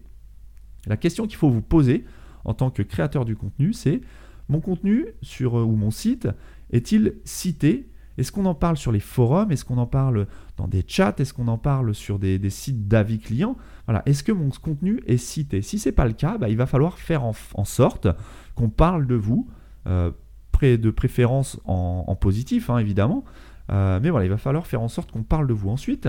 la 0.87 0.97
question 0.97 1.27
qu'il 1.27 1.37
faut 1.37 1.51
vous 1.51 1.63
poser 1.63 2.05
en 2.45 2.55
tant 2.55 2.71
que 2.71 2.83
créateur 2.83 3.25
du 3.25 3.37
contenu, 3.37 3.73
c'est 3.73 4.01
mon 4.49 4.61
contenu 4.61 5.07
sur 5.23 5.59
euh, 5.59 5.63
ou 5.63 5.77
mon 5.77 5.91
site 5.91 6.29
est-il 6.71 7.15
cité 7.25 7.89
est-ce 8.19 8.33
qu'on 8.33 8.47
en 8.47 8.55
parle 8.55 8.77
sur 8.77 8.91
les 8.91 9.01
forums? 9.01 9.53
Est-ce 9.53 9.65
qu'on 9.65 9.79
en 9.79 9.87
parle 9.87 10.27
dans 10.57 10.67
des 10.67 10.85
chats? 10.87 11.15
Est-ce 11.19 11.33
qu'on 11.33 11.47
en 11.47 11.57
parle 11.57 11.95
sur 11.95 12.19
des, 12.19 12.51
sites 12.51 12.89
d'avis 12.89 13.21
clients? 13.21 13.57
Voilà. 13.87 14.03
Est-ce 14.07 14.25
que 14.25 14.33
mon 14.33 14.51
contenu 14.51 15.01
est 15.07 15.19
cité? 15.19 15.63
Si 15.63 15.79
ce 15.79 15.89
n'est 15.89 15.95
pas 15.95 16.07
le 16.07 16.13
cas, 16.13 16.37
bah, 16.37 16.49
il 16.49 16.57
va 16.57 16.67
falloir 16.67 16.99
faire 16.99 17.23
en, 17.25 17.65
sorte 17.65 18.09
qu'on 18.57 18.71
parle 18.71 19.07
de 19.07 19.15
vous, 19.15 19.49
euh, 19.87 20.11
de 20.61 20.91
préférence 20.91 21.61
en, 21.65 22.17
positif, 22.17 22.71
hein, 22.71 22.79
évidemment. 22.79 23.25
Euh, 23.71 24.01
mais 24.03 24.11
voilà, 24.11 24.27
il 24.27 24.31
va 24.31 24.39
falloir 24.39 24.67
faire 24.67 24.83
en 24.83 24.89
sorte 24.89 25.13
qu'on 25.13 25.23
parle 25.23 25.47
de 25.47 25.55
vous. 25.55 25.71
Ensuite, 25.71 26.09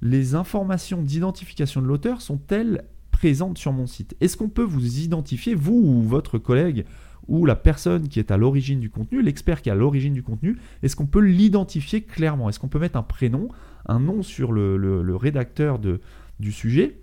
les 0.00 0.36
informations 0.36 1.02
d'identification 1.02 1.82
de 1.82 1.86
l'auteur 1.86 2.22
sont-elles 2.22 2.84
présentes 3.10 3.58
sur 3.58 3.72
mon 3.72 3.88
site? 3.88 4.14
Est-ce 4.20 4.36
qu'on 4.36 4.48
peut 4.48 4.62
vous 4.62 5.00
identifier, 5.00 5.56
vous 5.56 5.74
ou 5.74 6.02
votre 6.02 6.38
collègue 6.38 6.84
ou 7.28 7.44
la 7.44 7.54
personne 7.54 8.08
qui 8.08 8.18
est 8.18 8.30
à 8.30 8.36
l'origine 8.36 8.80
du 8.80 8.90
contenu, 8.90 9.22
l'expert 9.22 9.62
qui 9.62 9.68
est 9.68 9.72
à 9.72 9.76
l'origine 9.76 10.14
du 10.14 10.22
contenu, 10.22 10.58
est-ce 10.82 10.96
qu'on 10.96 11.06
peut 11.06 11.20
l'identifier 11.20 12.02
clairement? 12.02 12.48
Est-ce 12.48 12.58
qu'on 12.58 12.68
peut 12.68 12.78
mettre 12.78 12.98
un 12.98 13.02
prénom, 13.02 13.48
un 13.86 14.00
nom 14.00 14.22
sur 14.22 14.50
le, 14.52 15.16
rédacteur 15.16 15.78
du 15.78 16.52
sujet? 16.52 16.98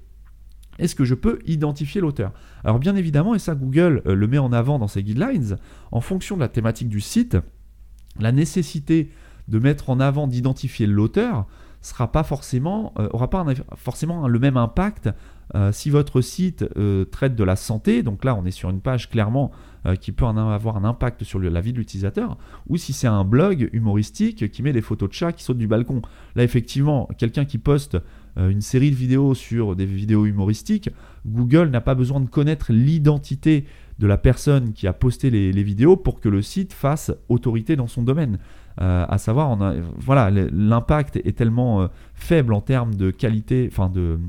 Est-ce 0.77 0.95
que 0.95 1.05
je 1.05 1.15
peux 1.15 1.39
identifier 1.45 2.01
l'auteur? 2.01 2.33
Alors 2.63 2.79
bien 2.79 2.95
évidemment, 2.95 3.33
et 3.33 3.39
ça 3.39 3.55
Google 3.55 4.01
euh, 4.05 4.13
le 4.13 4.27
met 4.27 4.39
en 4.39 4.51
avant 4.51 4.77
dans 4.77 4.89
ses 4.89 5.03
guidelines, 5.03 5.57
en 5.91 6.01
fonction 6.01 6.35
de 6.35 6.41
la 6.41 6.49
thématique 6.49 6.89
du 6.89 6.99
site, 6.99 7.37
la 8.19 8.33
nécessité 8.33 9.09
de 9.47 9.59
mettre 9.59 9.89
en 9.89 9.99
avant, 9.99 10.27
d'identifier 10.27 10.85
l'auteur, 10.87 11.47
sera 11.85 12.11
pas 12.11 12.23
forcément, 12.23 12.93
aura 13.11 13.29
pas 13.29 13.45
forcément 13.75 14.27
le 14.27 14.39
même 14.39 14.57
impact 14.57 15.09
si 15.71 15.91
votre 15.91 16.21
site 16.21 16.65
traite 17.11 17.35
de 17.35 17.43
la 17.43 17.55
santé, 17.55 18.01
donc 18.01 18.25
là 18.25 18.35
on 18.35 18.45
est 18.45 18.51
sur 18.51 18.69
une 18.69 18.81
page 18.81 19.09
clairement 19.09 19.51
qui 20.01 20.11
peut 20.11 20.25
en 20.25 20.35
avoir 20.37 20.77
un 20.77 20.83
impact 20.83 21.23
sur 21.23 21.39
la 21.39 21.61
vie 21.61 21.71
de 21.71 21.77
l'utilisateur, 21.77 22.37
ou 22.67 22.77
si 22.77 22.93
c'est 22.93 23.07
un 23.07 23.23
blog 23.23 23.69
humoristique 23.71 24.49
qui 24.51 24.63
met 24.63 24.73
des 24.73 24.81
photos 24.81 25.09
de 25.09 25.13
chats 25.13 25.31
qui 25.33 25.43
sautent 25.43 25.59
du 25.59 25.67
balcon. 25.67 26.01
Là 26.35 26.43
effectivement, 26.43 27.07
quelqu'un 27.17 27.45
qui 27.45 27.59
poste 27.59 27.97
une 28.37 28.61
série 28.61 28.89
de 28.89 28.95
vidéos 28.95 29.35
sur 29.35 29.75
des 29.75 29.85
vidéos 29.85 30.25
humoristiques, 30.25 30.89
Google 31.25 31.69
n'a 31.69 31.81
pas 31.81 31.95
besoin 31.95 32.19
de 32.19 32.27
connaître 32.27 32.73
l'identité 32.73 33.65
de 33.99 34.07
la 34.07 34.17
personne 34.17 34.73
qui 34.73 34.87
a 34.87 34.93
posté 34.93 35.29
les, 35.29 35.63
vidéos 35.63 35.95
pour 35.95 36.19
que 36.19 36.29
le 36.29 36.41
site 36.41 36.73
fasse 36.73 37.11
autorité 37.29 37.75
dans 37.75 37.87
son 37.87 38.03
domaine. 38.03 38.39
Euh, 38.81 39.05
à 39.07 39.17
savoir, 39.17 39.49
on 39.49 39.61
a, 39.61 39.73
voilà, 39.97 40.29
l'impact 40.31 41.17
est 41.17 41.37
tellement 41.37 41.81
euh, 41.81 41.87
faible 42.13 42.53
en 42.53 42.61
termes 42.61 42.95
de 42.95 43.11
qualité, 43.11 43.69
enfin 43.71 43.89
de 43.89 44.19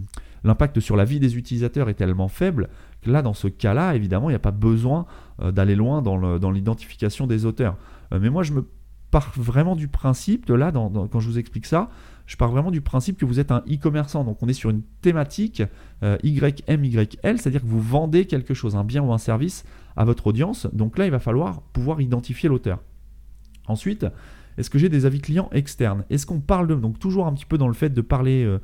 l'impact 0.44 0.78
sur 0.78 0.96
la 0.96 1.04
vie 1.04 1.18
des 1.18 1.36
utilisateurs 1.36 1.88
est 1.88 1.94
tellement 1.94 2.28
faible 2.28 2.68
que 3.02 3.10
là, 3.10 3.22
dans 3.22 3.34
ce 3.34 3.48
cas-là, 3.48 3.96
évidemment, 3.96 4.28
il 4.28 4.32
n'y 4.32 4.36
a 4.36 4.40
pas 4.40 4.52
besoin 4.52 5.06
euh, 5.40 5.50
d'aller 5.50 5.74
loin 5.74 6.02
dans 6.02 6.50
l'identification 6.50 7.26
des 7.26 7.44
auteurs. 7.44 7.76
mais 8.12 8.30
moi, 8.30 8.42
je 8.42 8.52
me 8.52 8.68
pars 9.10 9.32
vraiment 9.36 9.76
du 9.76 9.88
principe 9.88 10.46
de 10.46 10.54
là, 10.54 10.72
quand 10.72 11.20
je 11.20 11.28
vous 11.28 11.38
explique 11.38 11.66
ça, 11.66 11.88
je 12.26 12.36
pars 12.36 12.50
vraiment 12.50 12.72
du 12.72 12.80
principe 12.80 13.18
que 13.18 13.24
vous 13.24 13.38
êtes 13.38 13.52
un 13.52 13.62
e-commerçant. 13.70 14.24
Donc 14.24 14.42
on 14.42 14.48
est 14.48 14.52
sur 14.52 14.70
une 14.70 14.82
thématique 15.00 15.62
YMYL, 16.02 17.38
c'est-à-dire 17.38 17.62
que 17.62 17.66
vous 17.66 17.80
vendez 17.80 18.26
quelque 18.26 18.52
chose, 18.52 18.74
un 18.74 18.82
bien 18.82 19.02
ou 19.02 19.12
un 19.12 19.18
service 19.18 19.64
à 19.96 20.04
votre 20.04 20.26
audience. 20.26 20.66
Donc 20.72 20.98
là, 20.98 21.06
il 21.06 21.12
va 21.12 21.20
falloir 21.20 21.62
pouvoir 21.72 22.00
identifier 22.00 22.48
l'auteur. 22.48 22.80
Ensuite, 23.68 24.06
est-ce 24.58 24.70
que 24.70 24.78
j'ai 24.78 24.88
des 24.88 25.06
avis 25.06 25.20
clients 25.20 25.48
externes? 25.52 26.04
Est-ce 26.10 26.26
qu'on 26.26 26.40
parle 26.40 26.68
de... 26.68 26.74
Donc 26.74 26.98
toujours 26.98 27.26
un 27.26 27.32
petit 27.32 27.46
peu 27.46 27.58
dans 27.58 27.68
le 27.68 27.74
fait 27.74 27.90
de 27.90 28.00
parler... 28.00 28.44
Euh, 28.44 28.58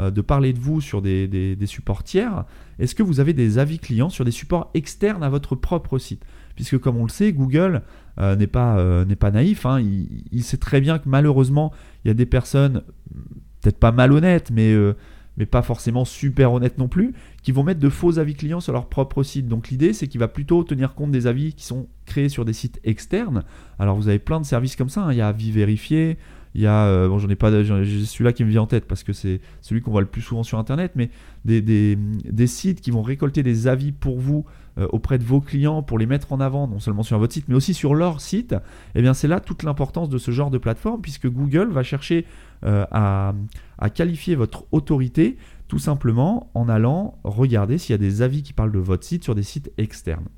euh, 0.00 0.10
de 0.12 0.22
vous 0.60 0.80
sur 0.80 1.02
des, 1.02 1.26
des 1.26 1.66
supports 1.66 2.04
tiers, 2.04 2.44
est-ce 2.78 2.94
que 2.94 3.02
vous 3.02 3.18
avez 3.18 3.32
des 3.32 3.58
avis 3.58 3.80
clients 3.80 4.10
sur 4.10 4.24
des 4.24 4.30
supports 4.30 4.70
externes 4.74 5.24
à 5.24 5.28
votre 5.28 5.56
propre 5.56 5.98
site? 5.98 6.24
Puisque 6.54 6.78
comme 6.78 6.96
on 6.98 7.02
le 7.02 7.08
sait, 7.08 7.32
Google 7.32 7.82
euh, 8.20 8.36
n'est 8.36 8.46
pas, 8.46 9.30
naïf. 9.32 9.66
Hein. 9.66 9.80
Il, 9.80 10.44
sait 10.44 10.56
très 10.56 10.80
bien 10.80 10.98
que 10.98 11.08
malheureusement, 11.08 11.72
il 12.04 12.08
y 12.08 12.10
a 12.12 12.14
des 12.14 12.26
personnes, 12.26 12.82
peut-être 13.60 13.78
pas 13.78 13.90
malhonnêtes, 13.90 14.52
mais, 14.52 14.72
mais 15.38 15.46
pas 15.46 15.62
forcément 15.62 16.04
super 16.04 16.52
honnêtes 16.52 16.78
non 16.78 16.88
plus, 16.88 17.14
qui 17.42 17.52
vont 17.52 17.62
mettre 17.62 17.80
de 17.80 17.88
faux 17.88 18.18
avis 18.18 18.34
clients 18.34 18.60
sur 18.60 18.72
leur 18.72 18.88
propre 18.88 19.22
site. 19.22 19.48
Donc 19.48 19.68
l'idée, 19.68 19.92
c'est 19.92 20.08
qu'il 20.08 20.20
va 20.20 20.28
plutôt 20.28 20.64
tenir 20.64 20.94
compte 20.94 21.12
des 21.12 21.26
avis 21.26 21.54
qui 21.54 21.64
sont 21.64 21.86
créés 22.06 22.28
sur 22.28 22.44
des 22.44 22.52
sites 22.52 22.80
externes. 22.84 23.44
Alors 23.78 23.96
vous 23.96 24.08
avez 24.08 24.18
plein 24.18 24.40
de 24.40 24.46
services 24.46 24.76
comme 24.76 24.88
ça. 24.88 25.02
Hein. 25.02 25.12
Il 25.12 25.18
y 25.18 25.20
a 25.20 25.28
Avis 25.28 25.52
Vérifié. 25.52 26.18
Il 26.54 26.62
y 26.62 26.66
a, 26.66 27.08
bon, 27.08 27.18
j'en 27.18 27.28
ai 27.28 27.36
pas, 27.36 27.50
celui-là 27.50 28.32
qui 28.32 28.44
me 28.44 28.50
vient 28.50 28.62
en 28.62 28.66
tête 28.66 28.86
parce 28.86 29.04
que 29.04 29.12
c'est 29.12 29.40
celui 29.60 29.80
qu'on 29.80 29.90
voit 29.90 30.00
le 30.00 30.06
plus 30.06 30.22
souvent 30.22 30.42
sur 30.42 30.58
Internet, 30.58 30.92
mais 30.94 31.10
des, 31.44 31.60
des, 31.60 32.46
sites 32.46 32.80
qui 32.80 32.90
vont 32.90 33.02
récolter 33.02 33.42
des 33.42 33.66
avis 33.68 33.92
pour 33.92 34.18
vous 34.18 34.44
euh, 34.78 34.86
auprès 34.92 35.18
de 35.18 35.24
vos 35.24 35.40
clients 35.40 35.82
pour 35.82 35.98
les 35.98 36.06
mettre 36.06 36.32
en 36.32 36.40
avant, 36.40 36.68
non 36.68 36.78
seulement 36.78 37.02
sur 37.02 37.18
votre 37.18 37.32
site, 37.32 37.46
mais 37.48 37.56
aussi 37.56 37.74
sur 37.74 37.96
leur 37.96 38.20
site, 38.20 38.54
eh 38.94 39.02
bien 39.02 39.12
c'est 39.12 39.26
là 39.26 39.40
toute 39.40 39.64
l'importance 39.64 40.08
de 40.08 40.18
ce 40.18 40.30
genre 40.30 40.50
de 40.50 40.58
plateforme, 40.58 41.00
puisque 41.00 41.28
Google 41.28 41.68
va 41.70 41.82
chercher 41.82 42.26
euh, 42.64 42.84
à, 42.92 43.34
qualifier 43.94 44.36
votre 44.36 44.66
autorité 44.70 45.36
tout 45.66 45.78
simplement 45.78 46.50
en 46.54 46.68
allant 46.68 47.18
regarder 47.24 47.78
s'il 47.78 47.92
y 47.92 47.94
a 47.94 47.98
des 47.98 48.22
avis 48.22 48.42
qui 48.42 48.52
parlent 48.52 48.72
de 48.72 48.78
votre 48.78 49.04
site 49.04 49.24
sur 49.24 49.34
des 49.34 49.42
sites 49.42 49.72
externes. 49.78 50.28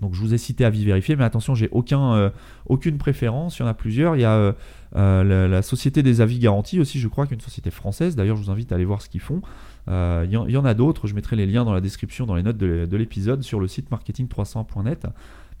Donc 0.00 0.14
je 0.14 0.20
vous 0.20 0.34
ai 0.34 0.38
cité 0.38 0.64
avis 0.64 0.84
vérifié, 0.84 1.16
mais 1.16 1.24
attention, 1.24 1.54
j'ai 1.54 1.68
aucun, 1.70 2.14
euh, 2.14 2.30
aucune 2.66 2.98
préférence. 2.98 3.58
Il 3.58 3.62
y 3.62 3.64
en 3.64 3.68
a 3.68 3.74
plusieurs. 3.74 4.16
Il 4.16 4.20
y 4.20 4.24
a 4.24 4.54
la, 4.92 5.24
la, 5.24 5.62
société 5.62 6.02
des 6.02 6.20
avis 6.20 6.38
garantis 6.38 6.80
aussi, 6.80 7.00
je 7.00 7.08
crois, 7.08 7.26
qu'une 7.26 7.40
société 7.40 7.70
française. 7.70 8.16
D'ailleurs, 8.16 8.36
je 8.36 8.42
vous 8.42 8.50
invite 8.50 8.72
à 8.72 8.74
aller 8.74 8.84
voir 8.84 9.02
ce 9.02 9.08
qu'ils 9.08 9.20
font. 9.20 9.42
Il 9.88 9.92
euh, 9.92 10.26
y, 10.26 10.56
en 10.56 10.64
a 10.64 10.74
d'autres, 10.74 11.06
je 11.06 11.14
mettrai 11.14 11.36
les 11.36 11.46
liens 11.46 11.64
dans 11.64 11.72
la 11.72 11.80
description, 11.80 12.26
dans 12.26 12.34
les 12.34 12.42
notes 12.42 12.56
de, 12.56 12.96
l'épisode 12.96 13.42
sur 13.42 13.60
le 13.60 13.68
site 13.68 13.90
marketing300.net. 13.90 15.06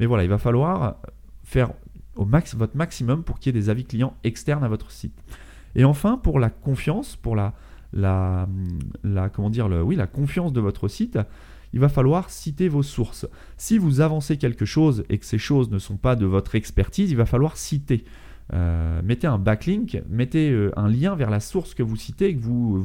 Mais 0.00 0.06
voilà, 0.06 0.24
il 0.24 0.30
va 0.30 0.38
falloir 0.38 0.96
faire 1.44 1.70
au 2.16 2.24
max, 2.24 2.56
votre 2.56 2.76
maximum 2.76 3.22
pour 3.22 3.38
qu'il 3.38 3.54
y 3.54 3.56
ait 3.56 3.60
des 3.60 3.70
avis 3.70 3.84
clients 3.84 4.14
externes 4.24 4.64
à 4.64 4.68
votre 4.68 4.90
site. 4.90 5.16
Et 5.76 5.84
enfin, 5.84 6.16
pour 6.16 6.40
la 6.40 6.50
confiance, 6.50 7.14
pour 7.14 7.36
la, 7.36 7.52
la, 7.92 8.48
la 9.04 9.28
comment 9.28 9.50
dire, 9.50 9.68
le, 9.68 9.80
oui, 9.80 9.94
la 9.94 10.08
confiance 10.08 10.52
de 10.52 10.60
votre 10.60 10.88
site, 10.88 11.18
il 11.72 11.80
va 11.80 11.88
falloir 11.88 12.30
citer 12.30 12.68
vos 12.68 12.82
sources. 12.82 13.26
Si 13.56 13.78
vous 13.78 14.00
avancez 14.00 14.36
quelque 14.36 14.64
chose 14.64 15.04
et 15.08 15.18
que 15.18 15.26
ces 15.26 15.38
choses 15.38 15.70
ne 15.70 15.78
sont 15.78 15.96
pas 15.96 16.16
de 16.16 16.26
votre 16.26 16.54
expertise, 16.54 17.10
il 17.10 17.16
va 17.16 17.26
falloir 17.26 17.56
citer. 17.56 18.04
Euh, 18.52 19.00
mettez 19.02 19.26
un 19.26 19.38
backlink, 19.38 20.02
mettez 20.08 20.50
euh, 20.50 20.70
un 20.76 20.88
lien 20.88 21.16
vers 21.16 21.30
la 21.30 21.40
source 21.40 21.74
que 21.74 21.82
vous 21.82 21.96
citez 21.96 22.28
et 22.28 22.36
que 22.36 22.40
vous, 22.40 22.82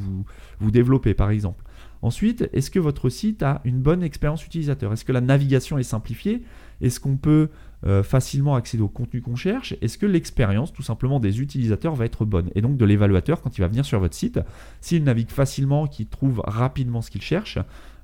vous, 0.60 0.72
développez 0.72 1.14
par 1.14 1.30
exemple. 1.30 1.64
Ensuite, 2.02 2.50
est-ce 2.54 2.72
que 2.72 2.80
votre 2.80 3.10
site 3.10 3.44
a 3.44 3.62
une 3.64 3.80
bonne 3.80 4.02
expérience 4.04 4.46
utilisateur? 4.46 4.92
Est-ce 4.92 5.06
que 5.06 5.12
la 5.12 5.22
navigation 5.22 5.78
est 5.78 5.84
simplifiée? 5.84 6.44
Est-ce 6.82 7.00
qu'on 7.00 7.16
peut 7.16 7.50
euh, 7.86 8.02
facilement 8.02 8.56
accéder 8.56 8.82
au 8.82 8.88
contenu 8.88 9.22
qu'on 9.22 9.36
cherche? 9.36 9.76
Est-ce 9.82 9.98
que 9.98 10.08
l'expérience 10.08 10.74
tout 10.74 10.82
simplement 10.82 11.20
des 11.20 11.42
utilisateurs 11.42 11.96
va 11.96 12.06
être 12.06 12.26
bonne? 12.26 12.50
Et 12.56 12.62
donc 12.62 12.78
de 12.78 12.86
l'évaluateur 12.86 13.42
quand 13.42 13.58
il 13.58 13.62
va 13.62 13.68
venir 13.68 13.86
sur 13.86 14.00
votre 14.00 14.16
site, 14.16 14.40
s'il 14.82 15.04
navigue 15.04 15.30
facilement, 15.30 15.86
qu'il 15.86 16.08
trouve 16.08 16.42
rapidement 16.46 17.02
ce 17.02 17.12
qu'il 17.12 17.22
cherche, 17.22 17.60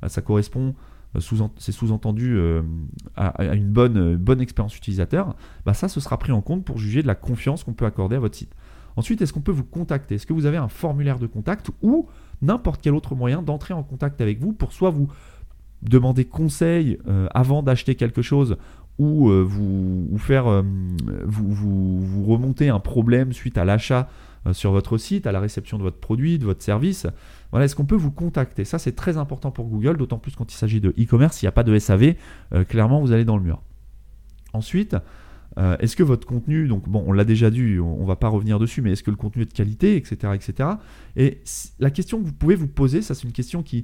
ça 0.07 0.21
correspond 0.21 0.75
euh, 1.15 1.47
c'est 1.57 1.71
sous-entendu 1.71 2.35
euh, 2.37 2.61
à, 3.15 3.55
une 3.55 3.69
bonne, 3.69 3.97
euh, 3.97 4.17
bonne 4.17 4.41
expérience 4.41 4.75
utilisateur, 4.77 5.35
bah 5.65 5.73
ça, 5.73 5.87
ce 5.87 5.99
sera 5.99 6.17
pris 6.17 6.31
en 6.31 6.41
compte 6.41 6.65
pour 6.65 6.77
juger 6.77 7.01
de 7.01 7.07
la 7.07 7.15
confiance 7.15 7.63
qu'on 7.63 7.73
peut 7.73 7.85
accorder 7.85 8.15
à 8.15 8.19
votre 8.19 8.35
site. 8.35 8.53
Ensuite, 8.97 9.21
est-ce 9.21 9.31
qu'on 9.31 9.41
peut 9.41 9.51
vous 9.51 9.63
contacter? 9.63 10.15
Est-ce 10.15 10.27
que 10.27 10.33
vous 10.33 10.45
avez 10.45 10.57
un 10.57 10.67
formulaire 10.67 11.19
de 11.19 11.27
contact 11.27 11.71
ou 11.81 12.07
n'importe 12.41 12.81
quel 12.81 12.93
autre 12.93 13.15
moyen 13.15 13.41
d'entrer 13.41 13.73
en 13.73 13.83
contact 13.83 14.19
avec 14.19 14.39
vous 14.39 14.51
pour 14.51 14.73
soit 14.73 14.89
vous 14.89 15.07
demander 15.81 16.25
conseil 16.25 16.97
avant 17.33 17.63
d'acheter 17.63 17.95
quelque 17.95 18.23
chose 18.23 18.57
ou 18.97 19.29
vous, 19.29 20.07
vous, 20.09 20.17
faire 20.17 20.63
vous, 21.25 22.25
remonter 22.25 22.69
un 22.69 22.79
problème 22.79 23.31
suite 23.31 23.59
à 23.59 23.65
l'achat 23.65 24.09
sur 24.53 24.71
votre 24.71 24.97
site, 24.97 25.27
à 25.27 25.31
la 25.31 25.39
réception 25.39 25.77
de 25.77 25.83
votre 25.83 25.99
produit, 25.99 26.39
de 26.39 26.45
votre 26.45 26.63
service? 26.63 27.05
Voilà, 27.51 27.65
est-ce 27.65 27.75
qu'on 27.75 27.85
peut 27.85 27.95
vous 27.95 28.11
contacter? 28.11 28.65
Ça, 28.65 28.79
c'est 28.79 28.95
très 28.95 29.17
important 29.17 29.51
pour 29.51 29.67
Google, 29.67 29.97
d'autant 29.97 30.17
plus 30.17 30.35
quand 30.35 30.51
il 30.51 30.55
s'agit 30.55 30.81
de 30.81 30.89
e-commerce. 30.99 31.37
S'il 31.37 31.45
n'y 31.45 31.49
a 31.49 31.53
pas 31.53 31.63
de 31.63 31.77
SAV, 31.77 32.15
euh, 32.53 32.63
clairement, 32.65 32.99
vous 32.99 33.11
allez 33.11 33.25
dans 33.25 33.37
le 33.37 33.43
mur. 33.43 33.61
Ensuite, 34.53 34.97
euh, 35.57 35.75
est-ce 35.79 35.95
que 35.95 36.03
votre 36.03 36.27
contenu, 36.27 36.67
donc 36.67 36.87
bon, 36.87 37.03
on 37.07 37.11
l'a 37.11 37.25
déjà 37.25 37.49
dit, 37.49 37.79
on, 37.79 38.01
ne 38.01 38.07
va 38.07 38.15
pas 38.15 38.27
revenir 38.27 38.59
dessus, 38.59 38.81
mais 38.81 38.91
est-ce 38.91 39.03
que 39.03 39.11
le 39.11 39.17
contenu 39.17 39.41
est 39.41 39.45
de 39.45 39.53
qualité, 39.53 39.95
etc., 39.95 40.33
etc. 40.35 40.69
Et 41.15 41.41
la 41.79 41.89
question 41.89 42.19
que 42.19 42.25
vous 42.25 42.33
pouvez 42.33 42.55
vous 42.55 42.67
poser, 42.67 43.01
ça, 43.01 43.15
c'est 43.15 43.23
une 43.23 43.31
question 43.31 43.63
qui, 43.63 43.83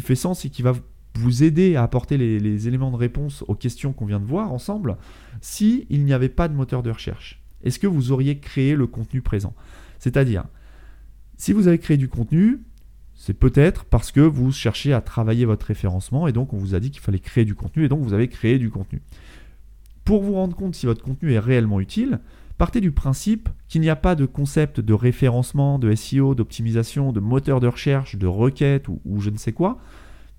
fait 0.00 0.14
sens 0.14 0.44
et 0.44 0.50
qui 0.50 0.62
va 0.62 0.74
vous 1.14 1.42
aider 1.42 1.76
à 1.76 1.82
apporter 1.82 2.16
les, 2.16 2.40
les 2.40 2.66
éléments 2.68 2.90
de 2.90 2.96
réponse 2.96 3.44
aux 3.46 3.54
questions 3.54 3.92
qu'on 3.92 4.06
vient 4.06 4.20
de 4.20 4.24
voir 4.24 4.52
ensemble. 4.52 4.96
Si 5.40 5.86
il 5.90 6.04
n'y 6.04 6.12
avait 6.12 6.28
pas 6.28 6.48
de 6.48 6.54
moteur 6.54 6.82
de 6.82 6.90
recherche, 6.90 7.42
est-ce 7.62 7.78
que 7.78 7.86
vous 7.86 8.10
auriez 8.10 8.38
créé 8.38 8.74
le 8.74 8.86
contenu 8.86 9.22
présent? 9.22 9.54
C'est-à-dire, 9.98 10.44
si 11.36 11.52
vous 11.52 11.68
avez 11.68 11.78
créé 11.78 11.96
du 11.96 12.08
contenu, 12.08 12.60
c'est 13.14 13.34
peut-être 13.34 13.84
parce 13.84 14.10
que 14.10 14.20
vous 14.20 14.50
cherchez 14.50 14.92
à 14.92 15.00
travailler 15.00 15.44
votre 15.44 15.66
référencement 15.66 16.26
et 16.26 16.32
donc 16.32 16.52
on 16.52 16.56
vous 16.56 16.74
a 16.74 16.80
dit 16.80 16.90
qu'il 16.90 17.00
fallait 17.00 17.20
créer 17.20 17.44
du 17.44 17.54
contenu 17.54 17.84
et 17.84 17.88
donc 17.88 18.02
vous 18.02 18.14
avez 18.14 18.26
créé 18.26 18.58
du 18.58 18.70
contenu. 18.70 19.00
Pour 20.04 20.22
vous 20.22 20.34
rendre 20.34 20.56
compte 20.56 20.74
si 20.74 20.86
votre 20.86 21.02
contenu 21.02 21.32
est 21.32 21.38
réellement 21.38 21.80
utile, 21.80 22.20
partez 22.58 22.80
du 22.80 22.90
principe 22.90 23.48
qu'il 23.68 23.80
n'y 23.80 23.90
a 23.90 23.96
pas 23.96 24.14
de 24.14 24.26
concept 24.26 24.80
de 24.80 24.94
référencement, 24.94 25.78
de 25.78 25.94
SEO, 25.94 26.34
d'optimisation, 26.34 27.12
de 27.12 27.20
moteur 27.20 27.60
de 27.60 27.68
recherche, 27.68 28.16
de 28.16 28.26
requête 28.26 28.88
ou, 28.88 29.20
je 29.20 29.30
ne 29.30 29.36
sais 29.36 29.52
quoi. 29.52 29.78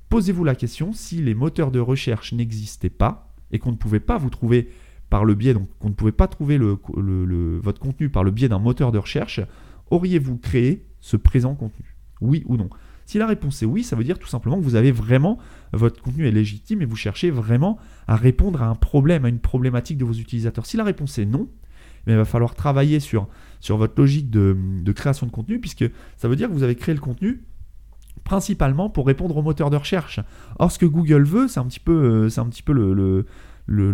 Posez-vous 0.10 0.44
la 0.44 0.56
question 0.56 0.94
si 0.94 1.22
les 1.22 1.34
moteurs 1.34 1.72
de 1.72 1.80
recherche 1.80 2.34
n'existaient 2.34 2.90
pas 2.90 3.34
et 3.52 3.60
qu'on 3.60 3.72
ne 3.72 3.78
pouvait 3.78 4.00
pas 4.00 4.18
vous 4.18 4.30
trouver 4.30 4.70
par 5.10 5.26
le 5.26 5.34
biais, 5.34 5.54
donc 5.54 5.70
qu'on 5.80 5.90
ne 5.90 5.94
pouvait 5.94 6.12
pas 6.12 6.28
trouver 6.28 6.58
votre 6.58 7.80
contenu 7.80 8.10
par 8.10 8.24
le 8.24 8.32
biais 8.32 8.50
d'un 8.50 8.60
moteur 8.60 8.92
de 8.92 8.98
recherche, 8.98 9.42
auriez-vous 9.90 10.38
créé 10.38 10.86
ce 11.02 11.18
présent 11.18 11.56
contenu? 11.56 11.96
Oui 12.20 12.44
ou 12.48 12.58
non? 12.58 12.70
Si 13.06 13.18
la 13.18 13.28
réponse 13.28 13.62
est 13.62 13.66
oui, 13.66 13.84
ça 13.84 13.96
veut 13.96 14.04
dire 14.04 14.20
tout 14.20 14.28
simplement 14.28 14.58
que 14.58 14.64
vous 14.64 14.76
avez 14.76 14.92
vraiment, 14.92 15.38
votre 15.72 16.02
contenu 16.02 16.28
est 16.28 16.32
légitime 16.32 16.82
et 16.82 16.86
vous 16.86 16.96
cherchez 16.96 17.32
vraiment 17.32 17.78
à 18.08 18.16
répondre 18.16 18.62
à 18.62 18.68
un 18.68 18.76
problème, 18.76 19.26
à 19.26 19.30
une 19.30 19.40
problématique 19.40 19.98
de 19.98 20.06
vos 20.06 20.14
utilisateurs. 20.14 20.66
Si 20.66 20.78
la 20.78 20.84
réponse 20.84 21.18
est 21.20 21.26
non, 21.26 21.50
eh 22.08 22.12
il 22.12 22.18
va 22.18 22.26
falloir 22.26 22.56
travailler 22.56 23.00
sur, 23.00 23.28
votre 23.70 23.94
logique 23.98 24.30
de, 24.30 24.92
création 24.94 25.26
de 25.26 25.32
contenu, 25.32 25.60
puisque 25.60 25.86
ça 26.18 26.28
veut 26.28 26.36
dire 26.36 26.48
que 26.48 26.54
vous 26.54 26.64
avez 26.64 26.76
créé 26.76 26.94
le 26.94 27.02
contenu 27.02 27.44
principalement 28.24 28.90
pour 28.90 29.06
répondre 29.06 29.36
au 29.36 29.42
moteur 29.42 29.70
de 29.70 29.76
recherche. 29.76 30.20
Or, 30.58 30.72
ce 30.72 30.80
que 30.80 30.86
Google 30.86 31.24
veut, 31.24 31.48
c'est 31.50 31.60
un 31.60 31.66
petit 31.66 31.80
peu, 31.80 32.30
euh, 32.30 32.94
le, 32.94 33.26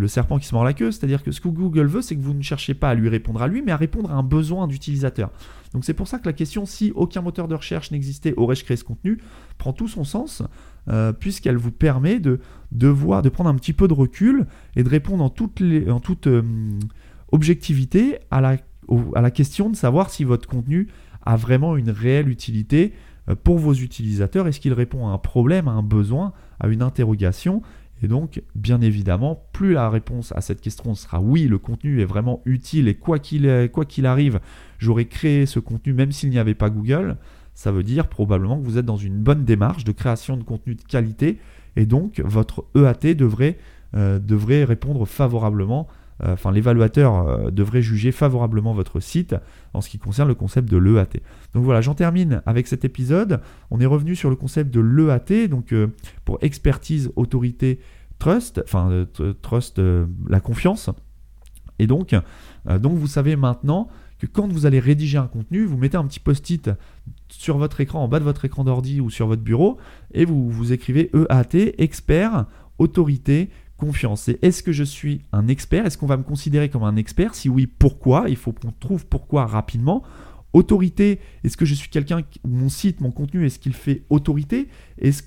serpent 0.08 0.40
qui 0.40 0.48
se 0.48 0.54
mord 0.54 0.64
la 0.64 0.74
queue. 0.74 0.92
C'est-à-dire 0.92 1.24
que 1.24 1.32
ce 1.32 1.42
que 1.42 1.48
Google 1.48 1.88
veut, 1.88 2.02
c'est 2.02 2.16
que 2.16 2.22
vous 2.22 2.34
ne 2.34 2.42
cherchez 2.42 2.74
pas 2.74 2.90
à 2.90 2.96
lui 2.96 3.10
répondre 3.10 3.42
à 3.42 3.48
lui, 3.48 3.62
mais 3.62 3.72
à 3.72 3.78
répondre 3.78 4.12
à 4.12 4.16
un 4.16 4.24
besoin 4.24 4.68
d'utilisateur. 4.68 5.32
Donc 5.74 5.86
c'est 5.86 5.94
pour 5.94 6.08
ça 6.08 6.20
que 6.20 6.26
la 6.26 6.34
question 6.34 6.66
si 6.66 6.92
aucun 6.96 7.22
moteur 7.22 7.48
de 7.48 7.56
recherche 7.56 7.92
n'existait, 7.92 8.34
aurais-je 8.38 8.64
créé 8.64 8.78
ce 8.78 8.84
contenu, 8.84 9.20
prend 9.58 9.74
tout 9.74 9.88
son 9.88 10.04
sens, 10.04 10.42
euh, 10.88 11.14
puisqu'elle 11.14 11.58
vous 11.58 11.72
permet 11.72 12.20
de, 12.20 12.40
de, 12.72 13.22
de 13.22 13.30
prendre 13.30 13.50
un 13.50 13.56
petit 13.56 13.74
peu 13.74 13.88
de 13.88 13.94
recul 13.94 14.48
et 14.76 14.84
de 14.84 14.90
répondre 14.90 15.24
en 15.24 15.30
toute, 15.30 15.62
euh, 15.62 16.42
objectivité 17.32 18.20
à 18.32 18.42
la, 18.42 18.58
à 19.16 19.22
la 19.22 19.32
question 19.32 19.70
de 19.70 19.76
savoir 19.76 20.10
si 20.10 20.24
votre 20.24 20.48
contenu 20.48 20.88
a 21.26 21.36
vraiment 21.36 21.78
une 21.78 21.92
réelle 21.92 22.30
utilité 22.30 22.94
euh, 23.30 23.36
pour 23.36 23.60
vos 23.60 23.74
utilisateurs 23.74 24.48
Est-ce 24.48 24.60
qu'il 24.60 24.74
répond 24.74 25.08
à 25.08 25.12
un 25.12 25.18
problème, 25.18 25.68
à 25.68 25.72
un 25.72 25.84
besoin, 25.84 26.34
à 26.60 26.68
une 26.68 26.82
interrogation? 26.82 27.62
Et 28.02 28.08
donc, 28.08 28.42
bien 28.56 28.82
évidemment, 28.82 29.44
plus 29.52 29.74
la 29.74 29.90
réponse 29.90 30.32
à 30.36 30.42
cette 30.42 30.62
question 30.62 30.96
sera 30.96 31.20
oui, 31.20 31.48
le 31.48 31.58
contenu 31.58 32.02
est 32.02 32.06
vraiment 32.06 32.42
utile 32.46 32.88
et 32.88 32.96
quoi 32.96 33.20
qu'il 33.20 34.06
arrive, 34.06 34.40
j'aurais 34.78 35.06
créé 35.06 35.46
ce 35.46 35.60
contenu 35.60 35.94
même 35.94 36.12
s'il 36.12 36.30
n'y 36.30 36.40
avait 36.40 36.54
pas 36.54 36.70
Google, 36.70 37.18
ça 37.54 37.72
veut 37.72 37.84
dire 37.84 38.08
probablement 38.08 38.58
que 38.58 38.66
vous 38.66 38.78
êtes 38.78 38.86
dans 38.86 38.98
une 38.98 39.18
bonne 39.18 39.44
démarche 39.44 39.84
de 39.84 39.92
création 39.92 40.38
de 40.38 40.44
contenu 40.44 40.76
de 40.76 40.82
qualité 40.82 41.40
et 41.76 41.86
donc 41.86 42.22
votre 42.24 42.66
EAT 42.76 43.16
devrait, 43.16 43.58
euh, 43.96 44.18
devrait 44.18 44.64
répondre 44.64 45.06
favorablement, 45.06 45.88
enfin 46.22 46.52
l'évaluateur 46.52 47.28
euh, 47.28 47.52
devrait 47.52 47.82
juger 47.82 48.12
favorablement 48.12 48.74
votre 48.74 49.00
site 49.00 49.36
en 49.74 49.82
ce 49.82 49.90
qui 49.90 50.00
concerne 50.00 50.28
le 50.28 50.36
concept 50.36 50.70
de 50.70 50.78
l'EAT. 50.78 51.22
Donc 51.54 51.64
voilà, 51.64 51.82
j'en 51.82 51.96
termine 51.96 52.42
avec 52.46 52.68
cet 52.68 52.86
épisode. 52.86 53.42
On 53.72 53.80
est 53.80 53.86
revenu 53.86 54.16
sur 54.16 54.30
le 54.30 54.36
concept 54.36 54.74
de 54.74 54.80
l'EAT, 54.80 55.48
donc 55.48 55.74
pour 56.26 56.38
expertise, 56.42 57.12
autorité, 57.16 57.80
trust, 58.18 58.62
enfin 58.64 59.06
trust, 59.42 59.82
la 60.28 60.40
confiance. 60.40 60.90
Et 61.78 61.88
donc, 61.88 62.16
donc 62.66 62.98
vous 62.98 63.08
savez 63.08 63.36
maintenant 63.36 63.88
que 64.20 64.26
quand 64.26 64.52
vous 64.52 64.66
allez 64.66 64.80
rédiger 64.80 65.18
un 65.18 65.28
contenu, 65.28 65.66
vous 65.66 65.78
mettez 65.78 65.98
un 65.98 66.06
petit 66.06 66.20
post-it 66.20 66.70
sur 67.30 67.58
votre 67.58 67.80
écran, 67.80 68.04
en 68.04 68.08
bas 68.08 68.20
de 68.20 68.26
votre 68.26 68.44
écran 68.46 68.64
d'ordi 68.64 69.00
ou 69.00 69.10
sur 69.10 69.28
votre 69.28 69.42
bureau, 69.42 69.78
et 70.14 70.26
vous, 70.26 70.50
vous 70.50 70.74
écrivez 70.74 71.10
EAT, 71.14 71.74
expert, 71.78 72.46
autorité, 72.78 73.50
confiance. 73.80 74.30
Et 74.30 74.38
est-ce 74.44 74.62
que 74.62 74.72
je 74.72 74.84
suis 74.84 75.22
un 75.32 75.48
expert? 75.48 75.86
Est-ce 75.86 75.98
qu'on 75.98 76.06
va 76.06 76.18
me 76.18 76.24
considérer 76.24 76.70
comme 76.70 76.84
un 76.84 76.98
expert? 76.98 77.34
Si 77.34 77.50
oui, 77.50 77.66
pourquoi? 77.66 78.26
Il 78.28 78.36
faut 78.36 78.52
qu'on 78.52 78.72
trouve 78.72 79.08
pourquoi 79.08 79.48
rapidement. 79.48 80.04
Autorité, 80.52 81.20
est-ce 81.44 81.58
que 81.58 81.66
je 81.66 81.76
suis 81.76 81.90
quelqu'un, 81.90 82.22
mon 82.44 82.70
site, 82.70 83.02
mon 83.02 83.12
contenu, 83.12 83.46
est-ce 83.46 83.60
qu'il 83.60 83.74
fait 83.74 84.04
autorité? 84.10 84.68
Est-ce 84.98 85.22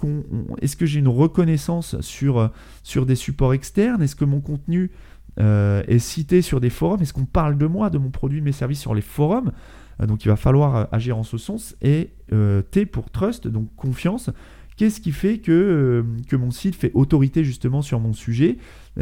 que 0.77 0.87
j'ai 0.87 0.99
une 0.99 1.07
reconnaissance 1.07 2.01
sur, 2.01 2.51
sur 2.83 3.07
des 3.07 3.15
supports 3.15 3.55
externes? 3.55 4.03
Est-ce 4.03 4.17
que 4.17 4.25
mon 4.25 4.41
contenu 4.41 4.91
euh, 5.39 5.85
est 5.87 6.01
cité 6.01 6.43
sur 6.43 6.61
des 6.61 6.71
forums? 6.71 7.03
Est-ce 7.03 7.13
qu'on 7.13 7.25
parle 7.25 7.57
de 7.57 7.67
moi, 7.67 7.89
de 7.89 7.99
mon 7.99 8.11
produit, 8.11 8.41
de 8.41 8.45
mes 8.45 8.53
services 8.53 8.81
sur 8.81 8.95
les 8.95 9.01
forums? 9.01 9.53
Euh, 10.01 10.07
Donc 10.07 10.25
il 10.25 10.29
va 10.29 10.37
falloir 10.37 10.75
euh, 10.75 10.85
agir 10.91 11.17
en 11.17 11.23
ce 11.23 11.39
sens. 11.39 11.77
Et 11.83 12.11
T 12.73 12.87
pour 12.87 13.11
trust, 13.11 13.47
donc 13.47 13.69
confiance. 13.77 14.31
Qu'est-ce 14.77 15.01
qui 15.01 15.13
fait 15.13 15.39
que, 15.39 16.05
que 16.29 16.37
mon 16.37 16.51
site 16.51 16.75
fait 16.75 16.91
autorité 16.95 17.45
justement 17.45 17.83
sur 17.83 18.01
mon 18.01 18.13
sujet? 18.13 18.57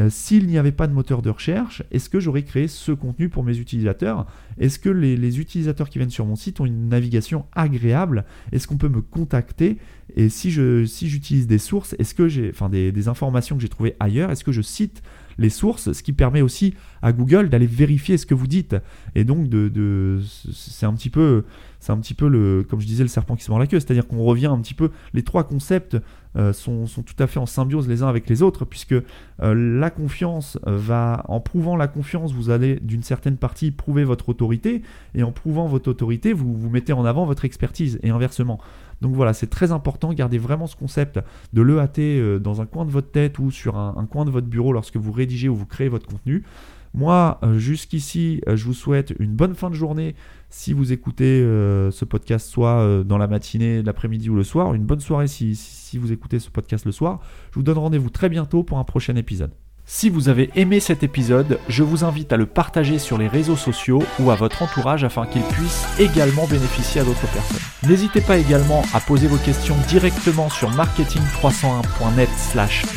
S'il 0.08 0.46
n'y 0.46 0.56
avait 0.56 0.70
pas 0.70 0.86
de 0.86 0.92
moteur 0.92 1.20
de 1.20 1.30
recherche, 1.30 1.82
est-ce 1.90 2.08
que 2.08 2.20
j'aurais 2.20 2.44
créé 2.44 2.68
ce 2.68 2.92
contenu 2.92 3.28
pour 3.28 3.42
mes 3.42 3.58
utilisateurs? 3.58 4.26
Est-ce 4.58 4.78
que 4.78 4.88
les, 4.88 5.40
utilisateurs 5.40 5.88
qui 5.88 5.98
viennent 5.98 6.10
sur 6.10 6.26
mon 6.26 6.36
site 6.36 6.60
ont 6.60 6.66
une 6.66 6.88
navigation 6.88 7.46
agréable? 7.52 8.24
Est-ce 8.52 8.68
qu'on 8.68 8.76
peut 8.76 8.88
me 8.88 9.00
contacter? 9.00 9.78
Et 10.16 10.28
si 10.28 10.50
j'utilise 10.50 11.48
des 11.48 11.58
sources, 11.58 11.96
est-ce 11.98 12.14
que 12.14 12.28
j'ai, 12.28 12.50
enfin 12.50 12.68
des, 12.68 12.92
des 12.92 13.08
informations 13.08 13.56
que 13.56 13.62
j'ai 13.62 13.68
trouvées 13.68 13.96
ailleurs, 13.98 14.30
est-ce 14.30 14.44
que 14.44 14.52
je 14.52 14.62
cite 14.62 15.02
les 15.38 15.50
sources, 15.50 15.92
ce 15.92 16.02
qui 16.02 16.12
permet 16.12 16.42
aussi 16.42 16.74
à 17.02 17.12
Google 17.12 17.48
d'aller 17.48 17.66
vérifier 17.66 18.18
ce 18.18 18.26
que 18.26 18.34
vous 18.34 18.46
dites. 18.46 18.76
Et 19.14 19.24
donc, 19.24 19.48
de, 19.48 20.20
c'est 20.52 20.86
un 20.86 20.94
petit 20.94 21.10
peu, 21.10 21.44
c'est 21.78 21.92
un 21.92 21.98
petit 21.98 22.14
peu 22.14 22.28
le, 22.28 22.64
comme 22.68 22.80
je 22.80 22.86
disais, 22.86 23.02
le 23.02 23.08
serpent 23.08 23.36
qui 23.36 23.44
se 23.44 23.50
mord 23.50 23.58
la 23.58 23.66
queue. 23.66 23.80
C'est-à-dire 23.80 24.06
qu'on 24.06 24.22
revient 24.22 24.46
un 24.46 24.58
petit 24.58 24.74
peu. 24.74 24.90
Les 25.14 25.22
trois 25.22 25.44
concepts 25.44 25.96
euh, 26.36 26.52
sont, 26.52 26.86
tout 26.86 27.22
à 27.22 27.26
fait 27.26 27.40
en 27.40 27.46
symbiose 27.46 27.88
les 27.88 28.02
uns 28.02 28.08
avec 28.08 28.28
les 28.28 28.42
autres, 28.42 28.64
puisque 28.64 28.92
euh, 28.92 29.02
la 29.40 29.90
confiance 29.90 30.58
va, 30.64 31.24
en 31.28 31.40
prouvant 31.40 31.76
la 31.76 31.88
confiance, 31.88 32.32
vous 32.32 32.50
allez 32.50 32.78
d'une 32.80 33.02
certaine 33.02 33.36
partie 33.36 33.70
prouver 33.70 34.04
votre 34.04 34.28
autorité, 34.28 34.82
et 35.14 35.22
en 35.22 35.32
prouvant 35.32 35.66
votre 35.66 35.90
autorité, 35.90 36.32
vous, 36.32 36.54
vous 36.54 36.70
mettez 36.70 36.92
en 36.92 37.04
avant 37.04 37.24
votre 37.24 37.44
expertise, 37.44 37.98
et 38.02 38.10
inversement. 38.10 38.60
Donc 39.00 39.14
voilà, 39.14 39.32
c'est 39.32 39.46
très 39.46 39.72
important, 39.72 40.12
gardez 40.12 40.38
vraiment 40.38 40.66
ce 40.66 40.76
concept 40.76 41.20
de 41.52 41.62
l'EAT 41.62 41.98
euh, 41.98 42.38
dans 42.38 42.60
un 42.60 42.66
coin 42.66 42.84
de 42.84 42.90
votre 42.90 43.10
tête 43.10 43.38
ou 43.38 43.50
sur 43.50 43.76
un, 43.76 44.06
coin 44.06 44.24
de 44.24 44.30
votre 44.30 44.46
bureau 44.46 44.72
lorsque 44.72 44.96
vous 44.96 45.12
rédigez 45.12 45.48
ou 45.48 45.56
vous 45.56 45.66
créez 45.66 45.88
votre 45.88 46.06
contenu. 46.06 46.44
Moi, 46.92 47.38
euh, 47.42 47.58
jusqu'ici, 47.58 48.40
euh, 48.48 48.56
je 48.56 48.64
vous 48.64 48.74
souhaite 48.74 49.14
une 49.18 49.34
bonne 49.34 49.54
fin 49.54 49.70
de 49.70 49.74
journée 49.74 50.14
si 50.48 50.72
vous 50.72 50.92
écoutez 50.92 51.40
ce 51.40 52.04
podcast 52.04 52.48
soit 52.48 53.04
dans 53.04 53.18
la 53.18 53.28
matinée, 53.28 53.82
l'après-midi 53.82 54.30
ou 54.30 54.34
le 54.34 54.42
soir. 54.42 54.74
Une 54.74 54.84
bonne 54.84 54.98
soirée 54.98 55.28
si 55.28 55.54
vous 55.94 56.10
écoutez 56.10 56.40
ce 56.40 56.50
podcast 56.50 56.84
le 56.84 56.92
soir. 56.92 57.20
Je 57.50 57.54
vous 57.54 57.62
donne 57.62 57.78
rendez-vous 57.78 58.10
très 58.10 58.28
bientôt 58.28 58.64
pour 58.64 58.78
un 58.78 58.84
prochain 58.84 59.14
épisode. 59.14 59.52
Si 59.92 60.08
vous 60.08 60.28
avez 60.28 60.50
aimé 60.54 60.78
cet 60.78 61.02
épisode, 61.02 61.58
je 61.68 61.82
vous 61.82 62.04
invite 62.04 62.32
à 62.32 62.36
le 62.36 62.46
partager 62.46 63.00
sur 63.00 63.18
les 63.18 63.26
réseaux 63.26 63.56
sociaux 63.56 64.04
ou 64.20 64.30
à 64.30 64.36
votre 64.36 64.62
entourage 64.62 65.02
afin 65.02 65.26
qu'il 65.26 65.42
puisse 65.42 65.84
également 65.98 66.46
bénéficier 66.46 67.00
à 67.00 67.04
d'autres 67.04 67.26
personnes. 67.32 67.58
N'hésitez 67.88 68.20
pas 68.20 68.36
également 68.36 68.84
à 68.94 69.00
poser 69.00 69.26
vos 69.26 69.36
questions 69.36 69.74
directement 69.88 70.48
sur 70.48 70.70
marketing301.net 70.70 72.30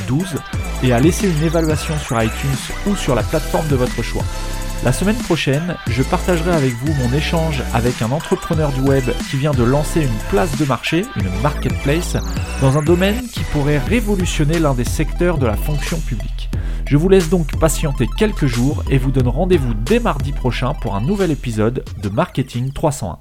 12 0.07 0.35
et 0.83 0.93
à 0.93 0.99
laisser 0.99 1.27
une 1.27 1.43
évaluation 1.43 1.97
sur 1.97 2.21
iTunes 2.21 2.75
ou 2.85 2.95
sur 2.95 3.15
la 3.15 3.23
plateforme 3.23 3.67
de 3.69 3.75
votre 3.75 4.03
choix. 4.03 4.23
La 4.83 4.93
semaine 4.93 5.17
prochaine, 5.17 5.75
je 5.87 6.03
partagerai 6.03 6.51
avec 6.51 6.73
vous 6.73 6.93
mon 6.93 7.11
échange 7.11 7.63
avec 7.73 8.03
un 8.03 8.11
entrepreneur 8.11 8.71
du 8.71 8.81
web 8.81 9.03
qui 9.31 9.37
vient 9.37 9.51
de 9.51 9.63
lancer 9.63 10.01
une 10.03 10.29
place 10.29 10.55
de 10.57 10.65
marché, 10.65 11.07
une 11.15 11.41
marketplace, 11.41 12.17
dans 12.61 12.77
un 12.77 12.83
domaine 12.83 13.27
qui 13.29 13.41
pourrait 13.51 13.79
révolutionner 13.79 14.59
l'un 14.59 14.75
des 14.75 14.85
secteurs 14.85 15.39
de 15.39 15.47
la 15.47 15.57
fonction 15.57 15.99
publique. 15.99 16.42
Je 16.85 16.97
vous 16.97 17.09
laisse 17.09 17.29
donc 17.29 17.57
patienter 17.59 18.07
quelques 18.17 18.45
jours 18.45 18.83
et 18.89 18.97
vous 18.97 19.11
donne 19.11 19.27
rendez-vous 19.27 19.73
dès 19.73 19.99
mardi 19.99 20.31
prochain 20.31 20.73
pour 20.73 20.95
un 20.95 21.01
nouvel 21.01 21.31
épisode 21.31 21.83
de 22.01 22.09
Marketing 22.09 22.71
301. 22.71 23.19